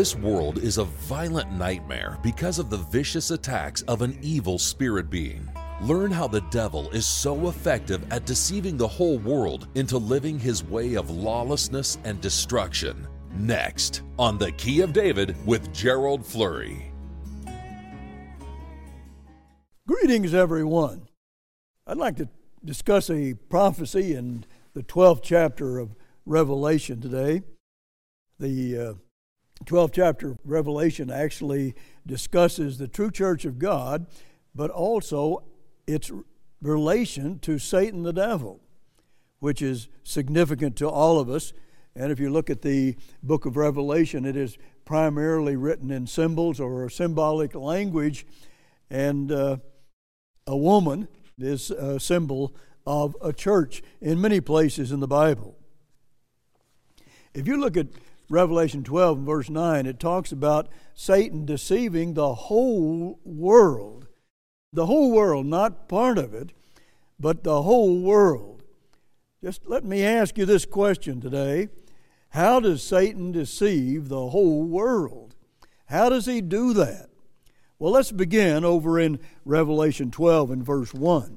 This 0.00 0.16
world 0.16 0.56
is 0.56 0.78
a 0.78 0.84
violent 0.84 1.52
nightmare 1.52 2.16
because 2.22 2.58
of 2.58 2.70
the 2.70 2.78
vicious 2.78 3.32
attacks 3.32 3.82
of 3.82 4.00
an 4.00 4.18
evil 4.22 4.58
spirit 4.58 5.10
being. 5.10 5.46
Learn 5.82 6.10
how 6.10 6.26
the 6.26 6.40
devil 6.50 6.88
is 6.92 7.04
so 7.04 7.48
effective 7.48 8.10
at 8.10 8.24
deceiving 8.24 8.78
the 8.78 8.88
whole 8.88 9.18
world 9.18 9.68
into 9.74 9.98
living 9.98 10.38
his 10.38 10.64
way 10.64 10.94
of 10.94 11.10
lawlessness 11.10 11.98
and 12.04 12.18
destruction. 12.18 13.06
Next, 13.34 14.00
on 14.18 14.38
The 14.38 14.52
Key 14.52 14.80
of 14.80 14.94
David 14.94 15.36
with 15.44 15.70
Gerald 15.74 16.24
Flurry. 16.24 16.90
Greetings, 19.86 20.32
everyone. 20.32 21.08
I'd 21.86 21.98
like 21.98 22.16
to 22.16 22.28
discuss 22.64 23.10
a 23.10 23.34
prophecy 23.50 24.14
in 24.14 24.46
the 24.72 24.82
12th 24.82 25.20
chapter 25.22 25.78
of 25.78 25.94
Revelation 26.24 27.02
today. 27.02 27.42
The 28.38 28.78
uh, 28.78 28.94
12th 29.64 29.92
chapter 29.92 30.30
of 30.32 30.38
Revelation 30.44 31.10
actually 31.10 31.74
discusses 32.06 32.78
the 32.78 32.88
true 32.88 33.10
church 33.10 33.44
of 33.44 33.58
God, 33.58 34.06
but 34.54 34.70
also 34.70 35.44
its 35.86 36.10
relation 36.62 37.38
to 37.40 37.58
Satan 37.58 38.02
the 38.02 38.12
devil, 38.12 38.60
which 39.38 39.60
is 39.60 39.88
significant 40.02 40.76
to 40.76 40.88
all 40.88 41.18
of 41.18 41.28
us. 41.28 41.52
And 41.94 42.10
if 42.10 42.18
you 42.18 42.30
look 42.30 42.48
at 42.48 42.62
the 42.62 42.96
book 43.22 43.46
of 43.46 43.56
Revelation, 43.56 44.24
it 44.24 44.36
is 44.36 44.56
primarily 44.84 45.56
written 45.56 45.90
in 45.90 46.06
symbols 46.06 46.58
or 46.58 46.88
symbolic 46.88 47.54
language, 47.54 48.26
and 48.90 49.30
uh, 49.30 49.56
a 50.46 50.56
woman 50.56 51.06
is 51.38 51.70
a 51.70 52.00
symbol 52.00 52.54
of 52.86 53.16
a 53.22 53.32
church 53.32 53.82
in 54.00 54.20
many 54.20 54.40
places 54.40 54.90
in 54.90 55.00
the 55.00 55.06
Bible. 55.06 55.56
If 57.34 57.46
you 57.46 57.60
look 57.60 57.76
at 57.76 57.86
Revelation 58.30 58.84
12 58.84 59.18
and 59.18 59.26
verse 59.26 59.50
9, 59.50 59.86
it 59.86 59.98
talks 59.98 60.30
about 60.30 60.68
Satan 60.94 61.44
deceiving 61.44 62.14
the 62.14 62.32
whole 62.34 63.18
world. 63.24 64.06
The 64.72 64.86
whole 64.86 65.10
world, 65.10 65.46
not 65.46 65.88
part 65.88 66.16
of 66.16 66.32
it, 66.32 66.52
but 67.18 67.42
the 67.42 67.62
whole 67.62 68.00
world. 68.00 68.62
Just 69.42 69.66
let 69.66 69.84
me 69.84 70.04
ask 70.04 70.38
you 70.38 70.46
this 70.46 70.64
question 70.64 71.20
today 71.20 71.70
How 72.30 72.60
does 72.60 72.84
Satan 72.84 73.32
deceive 73.32 74.08
the 74.08 74.28
whole 74.28 74.62
world? 74.62 75.34
How 75.86 76.08
does 76.08 76.26
he 76.26 76.40
do 76.40 76.72
that? 76.74 77.08
Well, 77.80 77.92
let's 77.92 78.12
begin 78.12 78.64
over 78.64 79.00
in 79.00 79.18
Revelation 79.44 80.12
12 80.12 80.52
and 80.52 80.64
verse 80.64 80.94
1. 80.94 81.36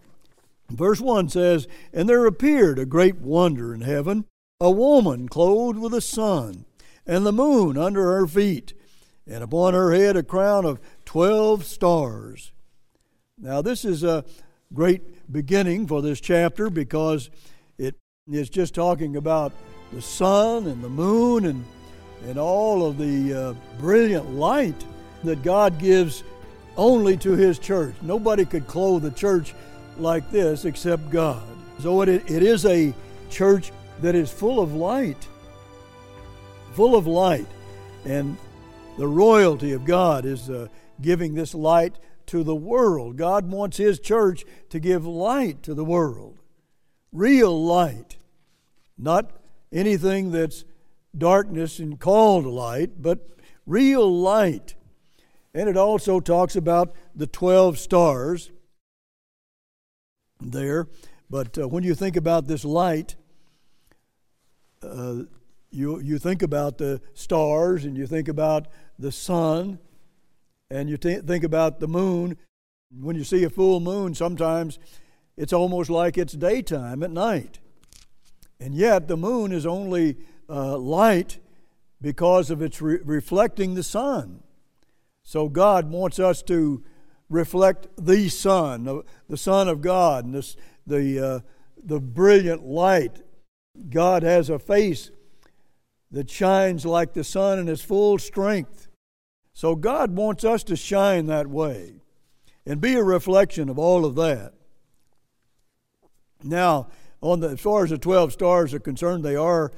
Verse 0.70 1.02
1 1.02 1.30
says, 1.30 1.68
And 1.92 2.08
there 2.08 2.28
appeared 2.28 2.78
a 2.78 2.86
great 2.86 3.18
wonder 3.18 3.74
in 3.74 3.82
heaven, 3.82 4.26
a 4.60 4.70
woman 4.70 5.28
clothed 5.28 5.80
with 5.80 5.94
a 5.94 6.02
sun, 6.02 6.66
and 7.06 7.26
the 7.26 7.32
moon 7.32 7.78
under 7.78 8.04
her 8.04 8.28
feet, 8.28 8.74
and 9.28 9.44
upon 9.44 9.74
her 9.74 9.94
head 9.94 10.16
a 10.16 10.24
crown 10.24 10.66
of 10.66 10.80
12 11.06 11.66
stars. 11.66 12.52
Now, 13.38 13.62
this 13.62 13.84
is 13.86 14.04
a 14.04 14.26
great 14.74 15.32
beginning 15.32 15.88
for 15.88 16.02
this 16.02 16.20
chapter 16.20 16.70
because 16.70 17.30
it 17.78 17.96
is 18.32 18.50
just 18.50 18.74
talking 18.74 19.16
about 19.16 19.54
the 19.92 20.02
sun 20.02 20.68
and 20.68 20.84
the 20.84 20.90
moon 20.90 21.46
and, 21.46 21.66
and 22.28 22.38
all 22.38 22.86
of 22.86 22.98
the 22.98 23.34
uh, 23.34 23.54
brilliant 23.80 24.32
light 24.32 24.84
that 25.24 25.44
God 25.44 25.80
gives 25.80 26.24
only 26.78 27.18
to 27.18 27.32
His 27.32 27.60
church. 27.60 27.96
Nobody 28.02 28.46
could 28.46 28.68
clothe 28.68 29.04
the 29.04 29.12
church 29.12 29.54
like 29.98 30.30
this 30.32 30.66
except 30.66 31.10
God. 31.10 31.44
So 31.80 32.02
it, 32.02 32.10
it 32.10 32.44
is 32.44 32.66
a 32.66 32.94
church 33.30 33.72
that 34.02 34.16
is 34.16 34.32
full 34.32 34.60
of 34.60 34.74
light, 34.74 35.28
full 36.74 36.96
of 36.96 37.08
light. 37.08 37.48
And 38.06 38.38
the 38.98 39.08
royalty 39.08 39.72
of 39.72 39.86
God 39.86 40.26
is 40.26 40.50
uh, 40.50 40.68
giving 41.02 41.36
this 41.36 41.54
light 41.54 41.98
to 42.28 42.44
the 42.44 42.56
world. 42.56 43.18
God 43.18 43.50
wants 43.50 43.78
His 43.78 44.00
church 44.00 44.44
to 44.70 44.80
give 44.80 45.06
light 45.06 45.64
to 45.64 45.74
the 45.74 45.86
world, 45.86 46.40
real 47.12 47.64
light, 47.64 48.18
not 48.98 49.32
anything 49.72 50.32
that's 50.32 50.64
darkness 51.18 51.80
and 51.80 52.00
called 52.00 52.46
light, 52.46 53.02
but 53.02 53.28
real 53.66 54.12
light. 54.12 54.76
And 55.54 55.70
it 55.70 55.78
also 55.78 56.20
talks 56.20 56.56
about 56.56 56.96
the 57.16 57.28
12 57.28 57.78
stars 57.78 58.52
there. 60.40 60.88
But 61.30 61.58
uh, 61.58 61.68
when 61.68 61.84
you 61.84 61.96
think 61.96 62.16
about 62.16 62.48
this 62.48 62.66
light, 62.66 63.16
uh, 64.82 65.24
you, 65.74 66.00
you 66.00 66.20
think 66.20 66.44
about 66.44 66.78
the 66.78 67.02
stars 67.14 67.84
and 67.84 67.98
you 67.98 68.06
think 68.06 68.28
about 68.28 68.68
the 69.00 69.12
sun 69.12 69.80
and 70.70 70.90
you 70.90 70.98
t- 70.98 71.16
think 71.16 71.44
about 71.44 71.80
the 71.80 71.88
moon. 71.88 72.38
When 72.92 73.16
you 73.16 73.24
see 73.24 73.44
a 73.44 73.50
full 73.50 73.80
moon, 73.80 74.14
sometimes 74.14 74.78
it's 75.36 75.52
almost 75.52 75.90
like 75.90 76.18
it's 76.18 76.34
daytime 76.34 77.02
at 77.02 77.10
night. 77.10 77.60
And 78.60 78.76
yet 78.76 79.08
the 79.08 79.18
moon 79.18 79.52
is 79.52 79.66
only 79.66 80.18
uh, 80.48 80.78
light 80.78 81.40
because 82.00 82.52
of 82.52 82.62
its 82.62 82.82
re- 82.82 83.00
reflecting 83.04 83.74
the 83.74 83.84
sun. 83.84 84.44
So 85.24 85.50
God 85.50 85.90
wants 85.90 86.20
us 86.20 86.44
to 86.44 86.84
reflect 87.30 87.88
the 87.98 88.30
sun, 88.30 89.02
the, 89.28 89.38
Son 89.38 89.68
of 89.68 89.82
God, 89.82 90.26
and 90.26 90.36
this, 90.36 90.56
the, 90.86 91.20
uh, 91.20 91.40
the 91.84 92.00
brilliant 92.00 92.64
light. 92.64 93.24
God 93.90 94.22
has 94.22 94.52
a 94.52 94.60
face 94.60 95.10
that 96.14 96.30
shines 96.30 96.86
like 96.86 97.14
the 97.14 97.24
sun 97.24 97.60
in 97.60 97.68
its 97.68 97.82
full 97.82 98.20
strength. 98.20 98.88
So 99.52 99.76
God 99.76 100.16
wants 100.16 100.46
us 100.46 100.64
to 100.66 100.76
shine 100.76 101.26
that 101.26 101.48
way 101.48 101.96
and 102.66 102.80
be 102.80 102.94
a 102.94 103.04
reflection 103.04 103.68
of 103.68 103.80
all 103.80 104.06
of 104.06 104.16
that. 104.16 104.54
Now, 106.44 106.88
on 107.22 107.40
the, 107.40 107.50
as 107.50 107.60
far 107.60 107.84
as 107.84 107.90
the 107.90 107.98
12 107.98 108.32
stars 108.32 108.74
are 108.74 108.80
concerned, 108.80 109.26
they 109.26 109.36
are 109.36 109.72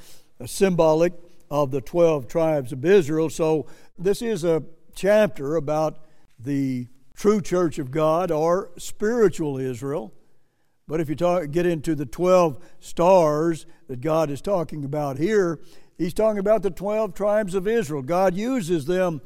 symbolic 0.46 1.14
of 1.50 1.72
the 1.72 1.82
12 1.82 2.28
tribes 2.28 2.74
of 2.74 2.84
Israel. 2.84 3.30
So 3.30 3.68
this 3.98 4.22
is 4.22 4.44
a 4.44 4.64
chapter 4.94 5.56
about 5.56 6.00
the 6.38 6.88
true 7.16 7.40
church 7.40 7.80
of 7.80 7.92
God 7.92 8.30
or 8.30 8.72
spiritual 8.78 9.58
Israel. 9.58 10.14
But 10.88 11.00
if 11.00 11.10
you 11.10 11.16
talk, 11.16 11.50
get 11.52 11.66
into 11.66 11.96
the 11.96 12.06
12 12.06 12.60
stars 12.80 13.66
that 13.88 14.02
God 14.02 14.30
is 14.30 14.42
talking 14.42 14.84
about 14.84 15.18
here, 15.18 15.60
he's 15.98 16.14
talking 16.14 16.40
about 16.40 16.64
the 16.64 16.72
12 16.72 17.14
tribes 17.14 17.56
of 17.56 17.68
Israel. 17.68 18.02
God 18.02 18.36
uses 18.36 18.86
them 18.86 19.22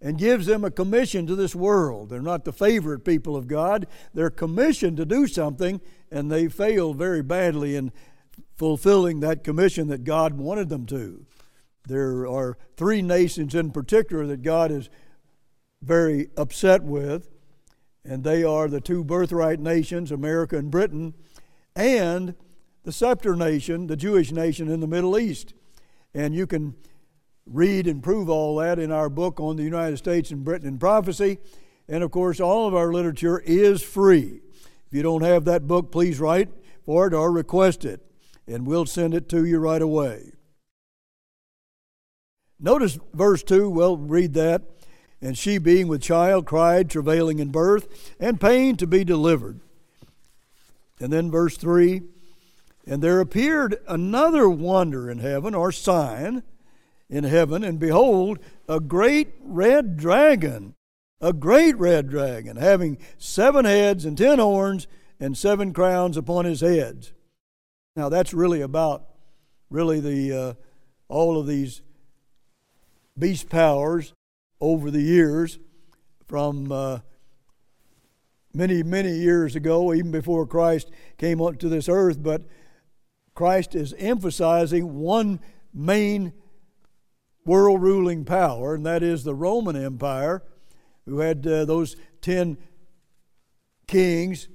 and 0.00 0.18
gives 0.18 0.46
them 0.46 0.64
a 0.64 0.70
commission 0.70 1.26
to 1.26 1.34
this 1.34 1.54
world. 1.54 2.10
They're 2.10 2.20
not 2.20 2.44
the 2.44 2.52
favorite 2.52 3.04
people 3.04 3.34
of 3.36 3.48
God. 3.48 3.86
They're 4.12 4.30
commissioned 4.30 4.98
to 4.98 5.06
do 5.06 5.26
something, 5.26 5.80
and 6.10 6.30
they 6.30 6.48
fail 6.48 6.92
very 6.92 7.22
badly 7.22 7.76
in 7.76 7.92
fulfilling 8.56 9.20
that 9.20 9.44
commission 9.44 9.88
that 9.88 10.04
God 10.04 10.34
wanted 10.34 10.68
them 10.68 10.86
to. 10.86 11.24
There 11.86 12.26
are 12.26 12.58
three 12.76 13.00
nations 13.00 13.54
in 13.54 13.70
particular 13.70 14.26
that 14.26 14.42
God 14.42 14.70
is 14.70 14.90
very 15.82 16.28
upset 16.36 16.82
with, 16.82 17.30
and 18.04 18.22
they 18.22 18.42
are 18.44 18.68
the 18.68 18.80
two 18.80 19.04
birthright 19.04 19.60
nations, 19.60 20.10
America 20.10 20.56
and 20.56 20.70
Britain, 20.70 21.14
and 21.74 22.34
the 22.82 22.92
scepter 22.92 23.34
nation, 23.34 23.86
the 23.86 23.96
Jewish 23.96 24.30
nation 24.30 24.68
in 24.68 24.80
the 24.80 24.86
Middle 24.86 25.18
East. 25.18 25.54
And 26.16 26.34
you 26.34 26.46
can 26.46 26.74
read 27.44 27.86
and 27.86 28.02
prove 28.02 28.30
all 28.30 28.56
that 28.56 28.78
in 28.78 28.90
our 28.90 29.10
book 29.10 29.38
on 29.38 29.56
the 29.56 29.62
United 29.62 29.98
States 29.98 30.30
and 30.30 30.42
Britain 30.42 30.66
in 30.66 30.78
prophecy. 30.78 31.36
And 31.88 32.02
of 32.02 32.10
course, 32.10 32.40
all 32.40 32.66
of 32.66 32.74
our 32.74 32.90
literature 32.90 33.38
is 33.40 33.82
free. 33.82 34.40
If 34.86 34.92
you 34.92 35.02
don't 35.02 35.22
have 35.22 35.44
that 35.44 35.66
book, 35.66 35.92
please 35.92 36.18
write 36.18 36.48
for 36.86 37.06
it 37.06 37.12
or 37.12 37.30
request 37.30 37.84
it, 37.84 38.00
and 38.46 38.66
we'll 38.66 38.86
send 38.86 39.12
it 39.12 39.28
to 39.28 39.44
you 39.44 39.58
right 39.58 39.82
away. 39.82 40.32
Notice 42.58 42.98
verse 43.12 43.42
2, 43.42 43.68
well, 43.68 43.98
read 43.98 44.32
that. 44.32 44.62
And 45.20 45.36
she, 45.36 45.58
being 45.58 45.86
with 45.86 46.00
child, 46.00 46.46
cried, 46.46 46.88
travailing 46.88 47.40
in 47.40 47.50
birth, 47.50 48.14
and 48.18 48.40
pain 48.40 48.76
to 48.78 48.86
be 48.86 49.04
delivered. 49.04 49.60
And 50.98 51.12
then 51.12 51.30
verse 51.30 51.58
3 51.58 52.02
And 52.86 53.02
there 53.02 53.20
appeared 53.20 53.76
another 53.88 54.48
wonder 54.48 55.10
in 55.10 55.18
heaven, 55.18 55.54
or 55.54 55.72
sign 55.72 56.42
in 57.10 57.24
heaven, 57.24 57.64
and 57.64 57.78
behold, 57.78 58.38
a 58.68 58.80
great 58.80 59.34
red 59.42 59.96
dragon, 59.96 60.74
a 61.20 61.32
great 61.32 61.76
red 61.78 62.08
dragon, 62.08 62.56
having 62.56 62.98
seven 63.18 63.64
heads 63.64 64.04
and 64.04 64.16
ten 64.16 64.38
horns, 64.38 64.86
and 65.18 65.36
seven 65.36 65.72
crowns 65.72 66.16
upon 66.16 66.44
his 66.44 66.60
heads. 66.60 67.12
Now, 67.96 68.08
that's 68.08 68.34
really 68.34 68.60
about 68.60 69.06
really 69.70 70.00
the 70.00 70.32
uh, 70.32 70.54
all 71.08 71.38
of 71.38 71.46
these 71.46 71.82
beast 73.18 73.48
powers 73.48 74.12
over 74.60 74.90
the 74.90 75.00
years 75.00 75.58
from 76.26 76.70
uh, 76.70 76.98
many, 78.52 78.82
many 78.82 79.12
years 79.12 79.56
ago, 79.56 79.94
even 79.94 80.10
before 80.10 80.46
Christ 80.46 80.90
came 81.18 81.40
onto 81.40 81.68
this 81.68 81.88
earth. 81.88 82.22
But 82.22 82.42
Christ 83.36 83.74
is 83.74 83.94
emphasizing 83.98 84.98
one 84.98 85.38
main 85.72 86.32
world 87.44 87.82
ruling 87.82 88.24
power, 88.24 88.74
and 88.74 88.84
that 88.84 89.02
is 89.02 89.22
the 89.22 89.34
Roman 89.34 89.76
Empire, 89.76 90.42
who 91.04 91.20
had 91.20 91.46
uh, 91.46 91.64
those 91.66 91.96
ten 92.20 92.56
kings 93.86 94.48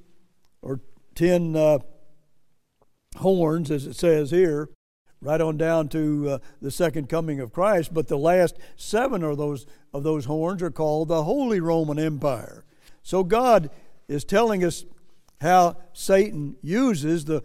or 0.62 0.82
ten 1.16 1.56
uh, 1.56 1.78
horns, 3.18 3.70
as 3.72 3.86
it 3.86 3.96
says 3.96 4.32
here, 4.32 4.68
right 5.22 5.40
on 5.40 5.58
down 5.58 5.88
to 5.90 6.30
uh, 6.30 6.38
the 6.60 6.72
second 6.72 7.08
coming 7.08 7.40
of 7.40 7.54
Christ. 7.54 7.94
But 7.94 8.08
the 8.08 8.18
last 8.18 8.58
seven 8.76 9.24
of 9.24 9.38
those 9.38 9.68
of 9.94 10.02
those 10.02 10.26
horns 10.26 10.64
are 10.64 10.72
called 10.72 11.08
the 11.08 11.24
Holy 11.24 11.60
Roman 11.60 12.00
Empire. 12.00 12.66
So 13.04 13.24
God 13.24 13.70
is 14.08 14.26
telling 14.26 14.64
us 14.64 14.86
how 15.42 15.76
Satan 15.94 16.56
uses 16.62 17.26
the 17.26 17.44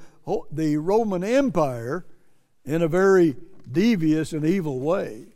the 0.51 0.77
Roman 0.77 1.25
Empire 1.25 2.05
in 2.65 2.83
a 2.83 2.89
very 2.89 3.37
devious 3.71 4.33
and 4.33 4.45
evil 4.45 4.81
way. 4.81 5.27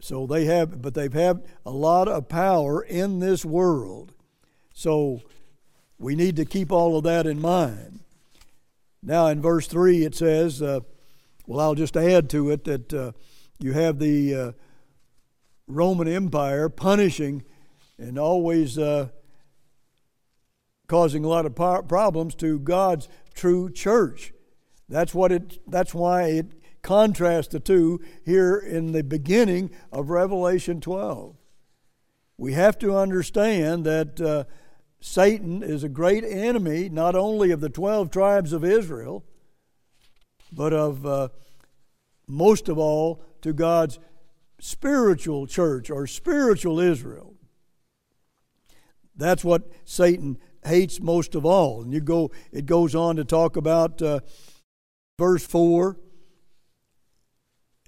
So 0.00 0.26
they 0.26 0.44
have, 0.44 0.82
but 0.82 0.94
they've 0.94 1.12
had 1.12 1.44
a 1.64 1.70
lot 1.70 2.08
of 2.08 2.28
power 2.28 2.82
in 2.82 3.20
this 3.20 3.44
world. 3.44 4.12
So 4.74 5.22
we 5.98 6.14
need 6.14 6.36
to 6.36 6.44
keep 6.44 6.70
all 6.70 6.98
of 6.98 7.04
that 7.04 7.26
in 7.26 7.40
mind. 7.40 8.00
Now, 9.02 9.28
in 9.28 9.40
verse 9.40 9.66
3, 9.66 10.04
it 10.04 10.14
says, 10.14 10.60
uh, 10.60 10.80
well, 11.46 11.60
I'll 11.60 11.74
just 11.74 11.96
add 11.96 12.28
to 12.30 12.50
it 12.50 12.64
that 12.64 12.92
uh, 12.92 13.12
you 13.60 13.72
have 13.72 13.98
the 13.98 14.34
uh, 14.34 14.52
Roman 15.68 16.08
Empire 16.08 16.68
punishing 16.68 17.44
and 17.98 18.18
always 18.18 18.78
uh, 18.78 19.08
causing 20.86 21.24
a 21.24 21.28
lot 21.28 21.46
of 21.46 21.54
problems 21.54 22.34
to 22.36 22.58
God's 22.58 23.08
true 23.34 23.70
church. 23.70 24.32
That's 24.88 25.14
what 25.14 25.32
it. 25.32 25.60
That's 25.66 25.94
why 25.94 26.24
it 26.24 26.52
contrasts 26.82 27.48
the 27.48 27.60
two 27.60 28.00
here 28.24 28.56
in 28.56 28.92
the 28.92 29.02
beginning 29.02 29.70
of 29.90 30.10
Revelation 30.10 30.80
12. 30.80 31.34
We 32.36 32.52
have 32.52 32.78
to 32.80 32.96
understand 32.96 33.84
that 33.84 34.20
uh, 34.20 34.44
Satan 35.00 35.62
is 35.62 35.82
a 35.82 35.88
great 35.88 36.24
enemy 36.24 36.88
not 36.88 37.14
only 37.14 37.50
of 37.50 37.60
the 37.60 37.70
12 37.70 38.10
tribes 38.10 38.52
of 38.52 38.64
Israel, 38.64 39.24
but 40.52 40.72
of 40.72 41.06
uh, 41.06 41.28
most 42.26 42.68
of 42.68 42.78
all 42.78 43.22
to 43.42 43.52
God's 43.52 43.98
spiritual 44.60 45.46
church 45.46 45.90
or 45.90 46.06
spiritual 46.06 46.80
Israel. 46.80 47.34
That's 49.16 49.44
what 49.44 49.70
Satan 49.84 50.38
hates 50.66 51.00
most 51.00 51.34
of 51.34 51.44
all. 51.44 51.82
And 51.82 51.92
you 51.92 52.00
go, 52.00 52.30
it 52.52 52.66
goes 52.66 52.94
on 52.94 53.16
to 53.16 53.24
talk 53.24 53.56
about 53.56 54.00
uh, 54.02 54.20
verse 55.18 55.46
4, 55.46 55.96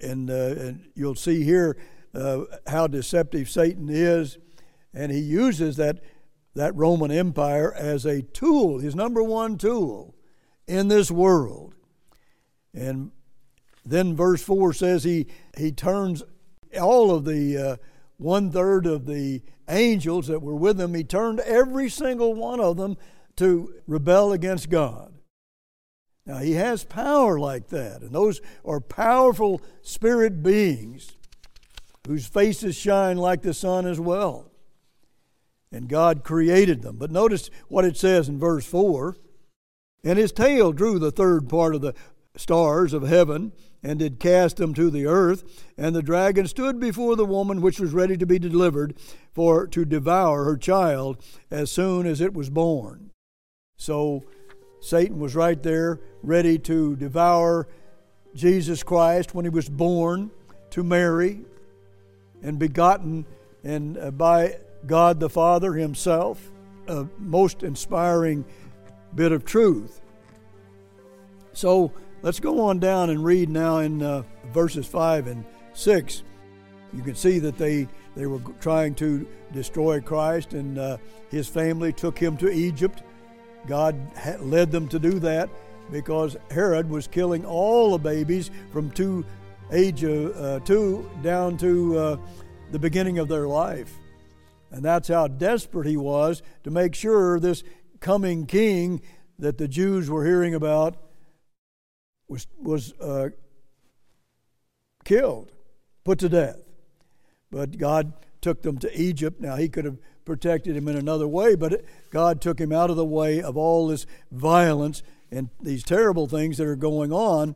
and, 0.01 0.29
uh, 0.29 0.33
and 0.33 0.89
you'll 0.95 1.15
see 1.15 1.43
here 1.43 1.77
uh, 2.13 2.41
how 2.67 2.87
deceptive 2.87 3.49
Satan 3.49 3.89
is. 3.89 4.37
And 4.93 5.11
he 5.11 5.19
uses 5.19 5.77
that, 5.77 5.99
that 6.55 6.75
Roman 6.75 7.11
Empire 7.11 7.73
as 7.73 8.05
a 8.05 8.21
tool, 8.21 8.79
his 8.79 8.95
number 8.95 9.23
one 9.23 9.57
tool 9.57 10.15
in 10.67 10.87
this 10.87 11.09
world. 11.11 11.73
And 12.73 13.11
then 13.85 14.15
verse 14.15 14.43
4 14.43 14.73
says 14.73 15.03
he, 15.03 15.27
he 15.57 15.71
turns 15.71 16.23
all 16.79 17.11
of 17.11 17.25
the 17.25 17.57
uh, 17.57 17.75
one 18.17 18.51
third 18.51 18.85
of 18.85 19.05
the 19.05 19.41
angels 19.69 20.27
that 20.27 20.41
were 20.41 20.55
with 20.55 20.79
him, 20.79 20.93
he 20.93 21.03
turned 21.03 21.39
every 21.41 21.89
single 21.89 22.33
one 22.33 22.59
of 22.59 22.77
them 22.77 22.97
to 23.37 23.73
rebel 23.85 24.31
against 24.31 24.69
God. 24.69 25.13
Now, 26.25 26.39
he 26.39 26.53
has 26.53 26.83
power 26.83 27.39
like 27.39 27.69
that, 27.69 28.01
and 28.01 28.11
those 28.11 28.41
are 28.65 28.81
powerful 28.81 29.61
spirit 29.81 30.43
beings 30.43 31.15
whose 32.05 32.27
faces 32.27 32.75
shine 32.75 33.17
like 33.17 33.41
the 33.41 33.53
sun 33.53 33.85
as 33.85 33.99
well. 33.99 34.51
And 35.71 35.87
God 35.87 36.23
created 36.23 36.81
them. 36.81 36.97
But 36.97 37.11
notice 37.11 37.49
what 37.67 37.85
it 37.85 37.97
says 37.97 38.29
in 38.29 38.39
verse 38.39 38.65
4 38.65 39.15
And 40.03 40.17
his 40.17 40.31
tail 40.31 40.71
drew 40.71 40.99
the 40.99 41.11
third 41.11 41.49
part 41.49 41.75
of 41.75 41.81
the 41.81 41.93
stars 42.37 42.93
of 42.93 43.03
heaven 43.03 43.51
and 43.83 43.99
did 43.99 44.19
cast 44.19 44.57
them 44.57 44.73
to 44.73 44.89
the 44.89 45.05
earth. 45.05 45.65
And 45.77 45.95
the 45.95 46.01
dragon 46.01 46.47
stood 46.47 46.79
before 46.79 47.15
the 47.15 47.25
woman 47.25 47.61
which 47.61 47.79
was 47.79 47.91
ready 47.91 48.17
to 48.17 48.25
be 48.25 48.39
delivered 48.39 48.95
for 49.33 49.67
to 49.67 49.85
devour 49.85 50.43
her 50.45 50.57
child 50.57 51.23
as 51.51 51.71
soon 51.71 52.05
as 52.05 52.21
it 52.21 52.33
was 52.33 52.49
born. 52.49 53.11
So 53.77 54.23
Satan 54.79 55.19
was 55.19 55.35
right 55.35 55.61
there 55.61 55.99
ready 56.23 56.57
to 56.59 56.95
devour 56.95 57.67
Jesus 58.33 58.83
Christ 58.83 59.33
when 59.33 59.45
he 59.45 59.49
was 59.49 59.69
born 59.69 60.31
to 60.71 60.83
Mary 60.83 61.41
and 62.41 62.59
begotten 62.59 63.25
and 63.63 63.97
uh, 63.97 64.11
by 64.11 64.57
God 64.85 65.19
the 65.19 65.29
Father 65.29 65.73
himself. 65.73 66.51
A 66.87 67.05
most 67.17 67.63
inspiring 67.63 68.45
bit 69.13 69.31
of 69.31 69.43
truth. 69.43 69.99
So 71.51 71.91
Let's 72.27 72.41
go 72.41 72.59
on 72.59 72.79
down 72.79 73.09
and 73.09 73.23
read 73.23 73.47
now 73.47 73.77
in 73.77 74.03
uh, 74.03 74.23
verses 74.51 74.85
5 74.85 75.27
and 75.27 75.45
6. 75.71 76.23
You 76.91 77.01
can 77.01 77.15
see 77.15 77.39
that 77.39 77.57
they, 77.57 77.87
they 78.17 78.25
were 78.25 78.41
trying 78.59 78.95
to 78.95 79.25
destroy 79.53 80.01
Christ, 80.01 80.51
and 80.51 80.77
uh, 80.77 80.97
his 81.31 81.47
family 81.47 81.93
took 81.93 82.19
him 82.19 82.35
to 82.35 82.51
Egypt. 82.51 83.01
God 83.65 83.95
led 84.41 84.73
them 84.73 84.89
to 84.89 84.99
do 84.99 85.19
that 85.19 85.49
because 85.89 86.35
Herod 86.51 86.89
was 86.89 87.07
killing 87.07 87.45
all 87.45 87.91
the 87.91 87.97
babies 87.97 88.51
from 88.73 88.91
two 88.91 89.23
age 89.71 90.03
of 90.03 90.35
uh, 90.35 90.59
two 90.65 91.09
down 91.23 91.55
to 91.59 91.97
uh, 91.97 92.17
the 92.71 92.79
beginning 92.79 93.19
of 93.19 93.29
their 93.29 93.47
life. 93.47 93.93
And 94.71 94.83
that's 94.83 95.07
how 95.07 95.29
desperate 95.29 95.87
he 95.87 95.95
was 95.95 96.43
to 96.65 96.71
make 96.71 96.93
sure 96.93 97.39
this 97.39 97.63
coming 98.01 98.45
king 98.45 99.01
that 99.39 99.57
the 99.57 99.69
Jews 99.69 100.09
were 100.09 100.25
hearing 100.25 100.55
about 100.55 101.06
was, 102.27 102.47
was 102.61 102.93
uh, 102.99 103.29
killed, 105.03 105.51
put 106.03 106.19
to 106.19 106.29
death. 106.29 106.57
But 107.51 107.77
God 107.77 108.13
took 108.41 108.61
them 108.61 108.77
to 108.79 108.99
Egypt. 108.99 109.39
Now, 109.39 109.55
He 109.55 109.69
could 109.69 109.85
have 109.85 109.97
protected 110.27 110.75
him 110.75 110.87
in 110.89 110.95
another 110.97 111.27
way, 111.27 111.55
but 111.55 111.83
God 112.11 112.41
took 112.41 112.59
him 112.59 112.73
out 112.73 112.91
of 112.91 112.97
the 112.97 113.05
way 113.05 113.41
of 113.41 113.55
all 113.57 113.87
this 113.87 114.05
violence 114.29 115.01
and 115.31 115.49
these 115.61 115.83
terrible 115.83 116.27
things 116.27 116.57
that 116.57 116.67
are 116.67 116.75
going 116.75 117.11
on 117.11 117.55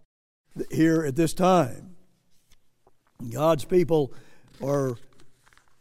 here 0.72 1.04
at 1.04 1.18
this 1.18 1.34
time. 1.34 1.96
God's 3.30 3.66
people 3.66 4.14
are 4.64 4.96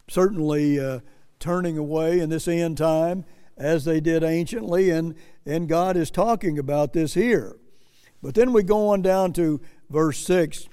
certainly 0.08 0.80
uh, 0.80 1.00
turning 1.38 1.78
away 1.78 2.18
in 2.18 2.28
this 2.28 2.48
end 2.48 2.76
time 2.76 3.24
as 3.56 3.84
they 3.84 4.00
did 4.00 4.24
anciently, 4.24 4.90
and, 4.90 5.14
and 5.46 5.68
God 5.68 5.96
is 5.96 6.10
talking 6.10 6.58
about 6.58 6.92
this 6.92 7.14
here. 7.14 7.56
But 8.22 8.34
then 8.34 8.52
we 8.52 8.62
go 8.62 8.88
on 8.88 9.02
down 9.02 9.32
to 9.34 9.60
verse 9.88 10.18
6, 10.18 10.68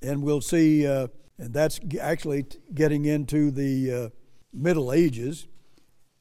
and 0.00 0.22
we'll 0.22 0.40
see, 0.40 0.86
uh, 0.86 1.08
and 1.38 1.54
that's 1.54 1.78
actually 2.00 2.46
getting 2.74 3.04
into 3.04 3.50
the 3.50 3.92
uh, 3.92 4.08
Middle 4.52 4.92
Ages. 4.92 5.46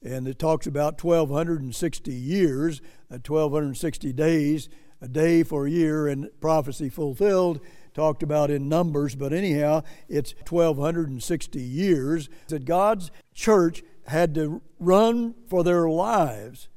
And 0.04 0.28
it 0.28 0.40
talks 0.40 0.68
about 0.68 1.04
1,260 1.04 2.12
years, 2.12 2.82
uh, 3.12 3.18
1,260 3.26 4.14
days, 4.14 4.70
a 5.02 5.08
day 5.08 5.44
for 5.44 5.66
a 5.66 5.72
year, 5.72 6.08
and 6.08 6.30
prophecy 6.40 6.90
fulfilled, 6.90 7.60
talked 7.94 8.24
about 8.24 8.52
in 8.52 8.70
Numbers. 8.70 9.16
But 9.16 9.34
anyhow, 9.34 9.82
it's 10.08 10.34
1,260 10.48 11.60
years 11.60 12.30
that 12.48 12.66
God's 12.66 13.12
church 13.34 13.84
had 14.08 14.36
to 14.36 14.62
run 14.80 15.36
for 15.48 15.64
their 15.64 15.90
lives. 15.90 16.70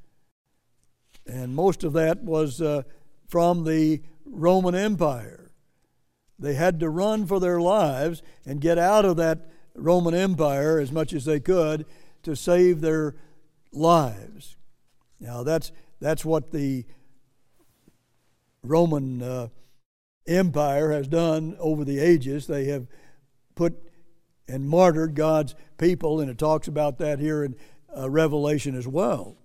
And 1.26 1.54
most 1.54 1.84
of 1.84 1.94
that 1.94 2.22
was 2.22 2.60
uh, 2.60 2.82
from 3.34 3.64
the 3.64 4.00
Roman 4.24 4.76
Empire. 4.76 5.50
They 6.38 6.54
had 6.54 6.78
to 6.78 6.88
run 6.88 7.26
for 7.26 7.40
their 7.40 7.60
lives 7.60 8.22
and 8.46 8.60
get 8.60 8.78
out 8.78 9.04
of 9.04 9.16
that 9.16 9.50
Roman 9.74 10.14
Empire 10.14 10.78
as 10.78 10.92
much 10.92 11.12
as 11.12 11.24
they 11.24 11.40
could 11.40 11.84
to 12.22 12.36
save 12.36 12.80
their 12.80 13.16
lives. 13.72 14.56
Now, 15.18 15.42
that's, 15.42 15.72
that's 16.00 16.24
what 16.24 16.52
the 16.52 16.84
Roman 18.62 19.20
uh, 19.20 19.48
Empire 20.28 20.92
has 20.92 21.08
done 21.08 21.56
over 21.58 21.84
the 21.84 21.98
ages. 21.98 22.46
They 22.46 22.66
have 22.66 22.86
put 23.56 23.74
and 24.46 24.68
martyred 24.68 25.16
God's 25.16 25.56
people, 25.76 26.20
and 26.20 26.30
it 26.30 26.38
talks 26.38 26.68
about 26.68 26.98
that 26.98 27.18
here 27.18 27.42
in 27.42 27.56
uh, 27.98 28.08
Revelation 28.08 28.76
as 28.76 28.86
well. 28.86 29.36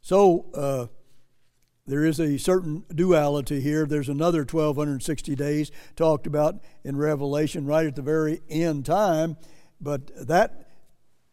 So, 0.00 0.46
uh, 0.52 0.86
there 1.86 2.04
is 2.04 2.20
a 2.20 2.38
certain 2.38 2.84
duality 2.94 3.60
here. 3.60 3.86
There's 3.86 4.08
another 4.08 4.40
1260 4.40 5.34
days 5.34 5.72
talked 5.96 6.26
about 6.26 6.60
in 6.84 6.96
Revelation 6.96 7.66
right 7.66 7.86
at 7.86 7.96
the 7.96 8.02
very 8.02 8.40
end 8.48 8.86
time, 8.86 9.36
but 9.80 10.10
that 10.28 10.68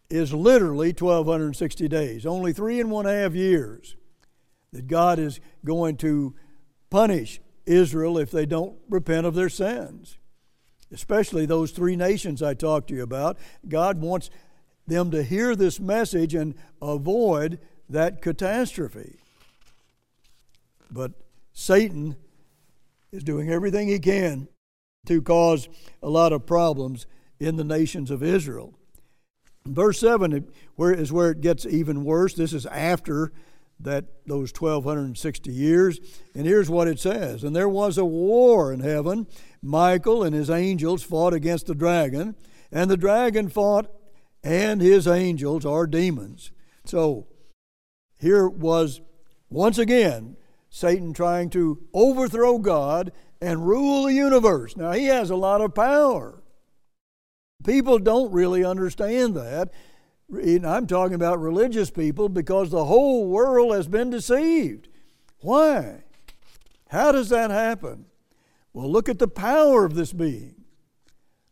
is 0.09 0.33
literally 0.33 0.89
1260 0.89 1.87
days, 1.87 2.25
only 2.25 2.51
three 2.51 2.79
and 2.79 2.89
one 2.89 3.05
half 3.05 3.35
years 3.35 3.95
that 4.71 4.87
God 4.87 5.19
is 5.19 5.39
going 5.63 5.97
to 5.97 6.33
punish 6.89 7.39
Israel 7.67 8.17
if 8.17 8.31
they 8.31 8.47
don't 8.47 8.75
repent 8.89 9.27
of 9.27 9.35
their 9.35 9.49
sins. 9.49 10.17
especially 10.91 11.45
those 11.45 11.71
three 11.71 11.95
nations 11.95 12.41
I 12.41 12.53
talked 12.55 12.87
to 12.87 12.95
you 12.95 13.03
about. 13.03 13.37
God 13.67 14.01
wants 14.01 14.29
them 14.87 15.11
to 15.11 15.23
hear 15.23 15.55
this 15.55 15.79
message 15.79 16.33
and 16.33 16.55
avoid 16.81 17.59
that 17.87 18.21
catastrophe. 18.21 19.18
But 20.91 21.13
Satan 21.53 22.15
is 23.11 23.23
doing 23.23 23.49
everything 23.49 23.87
he 23.87 23.99
can 23.99 24.47
to 25.05 25.21
cause 25.21 25.69
a 26.01 26.09
lot 26.09 26.33
of 26.33 26.45
problems 26.45 27.07
in 27.39 27.55
the 27.55 27.63
nations 27.63 28.11
of 28.11 28.21
Israel. 28.21 28.73
Verse 29.65 29.99
7 29.99 30.47
where 30.75 30.93
is 30.93 31.11
where 31.11 31.31
it 31.31 31.41
gets 31.41 31.65
even 31.65 32.03
worse. 32.03 32.33
This 32.33 32.53
is 32.53 32.65
after 32.65 33.31
that 33.81 34.05
those 34.25 34.51
1260 34.51 35.51
years. 35.51 35.99
And 36.35 36.45
here's 36.45 36.69
what 36.69 36.87
it 36.87 36.99
says. 36.99 37.43
And 37.43 37.55
there 37.55 37.69
was 37.69 37.97
a 37.97 38.05
war 38.05 38.73
in 38.73 38.81
heaven. 38.81 39.27
Michael 39.61 40.23
and 40.23 40.35
his 40.35 40.49
angels 40.49 41.03
fought 41.03 41.33
against 41.33 41.67
the 41.67 41.75
dragon, 41.75 42.35
and 42.71 42.89
the 42.89 42.97
dragon 42.97 43.49
fought 43.49 43.89
and 44.43 44.81
his 44.81 45.07
angels 45.07 45.65
are 45.65 45.85
demons. 45.85 46.51
So 46.85 47.27
here 48.17 48.47
was 48.47 49.01
once 49.49 49.77
again 49.77 50.37
Satan 50.69 51.13
trying 51.13 51.49
to 51.51 51.81
overthrow 51.93 52.59
God 52.59 53.11
and 53.41 53.67
rule 53.67 54.03
the 54.03 54.13
universe. 54.13 54.77
Now 54.77 54.91
he 54.91 55.05
has 55.05 55.29
a 55.29 55.35
lot 55.35 55.61
of 55.61 55.73
power. 55.73 56.43
People 57.65 57.99
don't 57.99 58.31
really 58.31 58.63
understand 58.63 59.35
that. 59.35 59.71
I'm 60.31 60.87
talking 60.87 61.15
about 61.15 61.41
religious 61.41 61.89
people 61.89 62.29
because 62.29 62.69
the 62.69 62.85
whole 62.85 63.27
world 63.27 63.73
has 63.73 63.87
been 63.87 64.09
deceived. 64.09 64.87
Why? 65.41 66.03
How 66.89 67.11
does 67.11 67.29
that 67.29 67.49
happen? 67.49 68.05
Well, 68.73 68.91
look 68.91 69.09
at 69.09 69.19
the 69.19 69.27
power 69.27 69.85
of 69.85 69.95
this 69.95 70.13
being. 70.13 70.55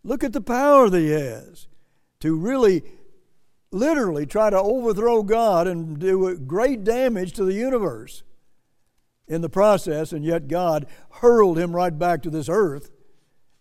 Look 0.04 0.24
at 0.24 0.34
the 0.34 0.42
power 0.42 0.90
that 0.90 1.00
he 1.00 1.10
has 1.10 1.68
to 2.20 2.38
really, 2.38 2.84
literally 3.72 4.26
try 4.26 4.50
to 4.50 4.60
overthrow 4.60 5.24
God 5.24 5.68
and 5.68 6.00
do 6.00 6.38
great 6.38 6.84
damage 6.84 7.34
to 7.34 7.44
the 7.44 7.54
universe 7.54 8.24
in 9.28 9.42
the 9.42 9.50
process, 9.50 10.14
and 10.14 10.24
yet 10.24 10.48
God 10.48 10.88
hurled 11.12 11.58
him 11.58 11.76
right 11.76 11.98
back 11.98 12.24
to 12.24 12.30
this 12.30 12.48
earth. 12.50 12.90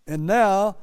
And 0.05 0.25
now 0.25 0.77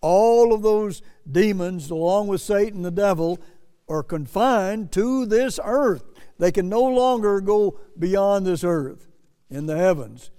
all 0.00 0.54
of 0.54 0.62
those 0.62 1.02
demons, 1.30 1.90
along 1.90 2.28
with 2.28 2.40
Satan 2.40 2.82
the 2.82 2.90
devil, 2.90 3.40
are 3.88 4.02
confined 4.02 4.92
to 4.92 5.26
this 5.26 5.58
earth. 5.62 6.04
They 6.38 6.52
can 6.52 6.68
no 6.68 6.82
longer 6.82 7.40
go 7.40 7.80
beyond 7.98 8.46
this 8.46 8.62
earth 8.62 9.08
in 9.50 9.66
the 9.66 9.76
heavens 9.76 10.30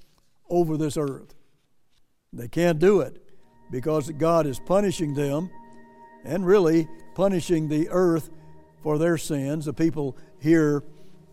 over 0.50 0.78
this 0.78 0.98
earth. 0.98 1.34
They 2.32 2.48
can't 2.48 2.80
do 2.80 3.02
it 3.02 3.22
because 3.72 4.10
God 4.12 4.46
is 4.46 4.60
punishing 4.60 5.14
them 5.14 5.50
and 6.24 6.46
really 6.46 6.88
punishing 7.16 7.68
the 7.68 7.90
earth 7.90 8.30
for 8.84 8.98
their 8.98 9.18
sins. 9.18 9.66
The 9.66 9.74
people 9.74 10.18
here 10.40 10.84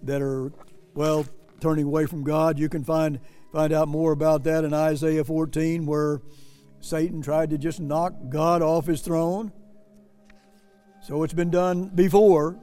that 0.02 0.22
are, 0.22 0.52
well, 0.94 1.26
turning 1.64 1.86
away 1.86 2.04
from 2.04 2.22
God, 2.24 2.58
you 2.58 2.68
can 2.68 2.84
find, 2.84 3.18
find 3.50 3.72
out 3.72 3.88
more 3.88 4.12
about 4.12 4.44
that 4.44 4.64
in 4.64 4.74
Isaiah 4.74 5.24
14, 5.24 5.86
where 5.86 6.20
Satan 6.80 7.22
tried 7.22 7.48
to 7.50 7.58
just 7.58 7.80
knock 7.80 8.12
God 8.28 8.60
off 8.60 8.84
his 8.84 9.00
throne. 9.00 9.50
So 11.00 11.22
it's 11.22 11.32
been 11.32 11.48
done 11.48 11.88
before. 11.88 12.58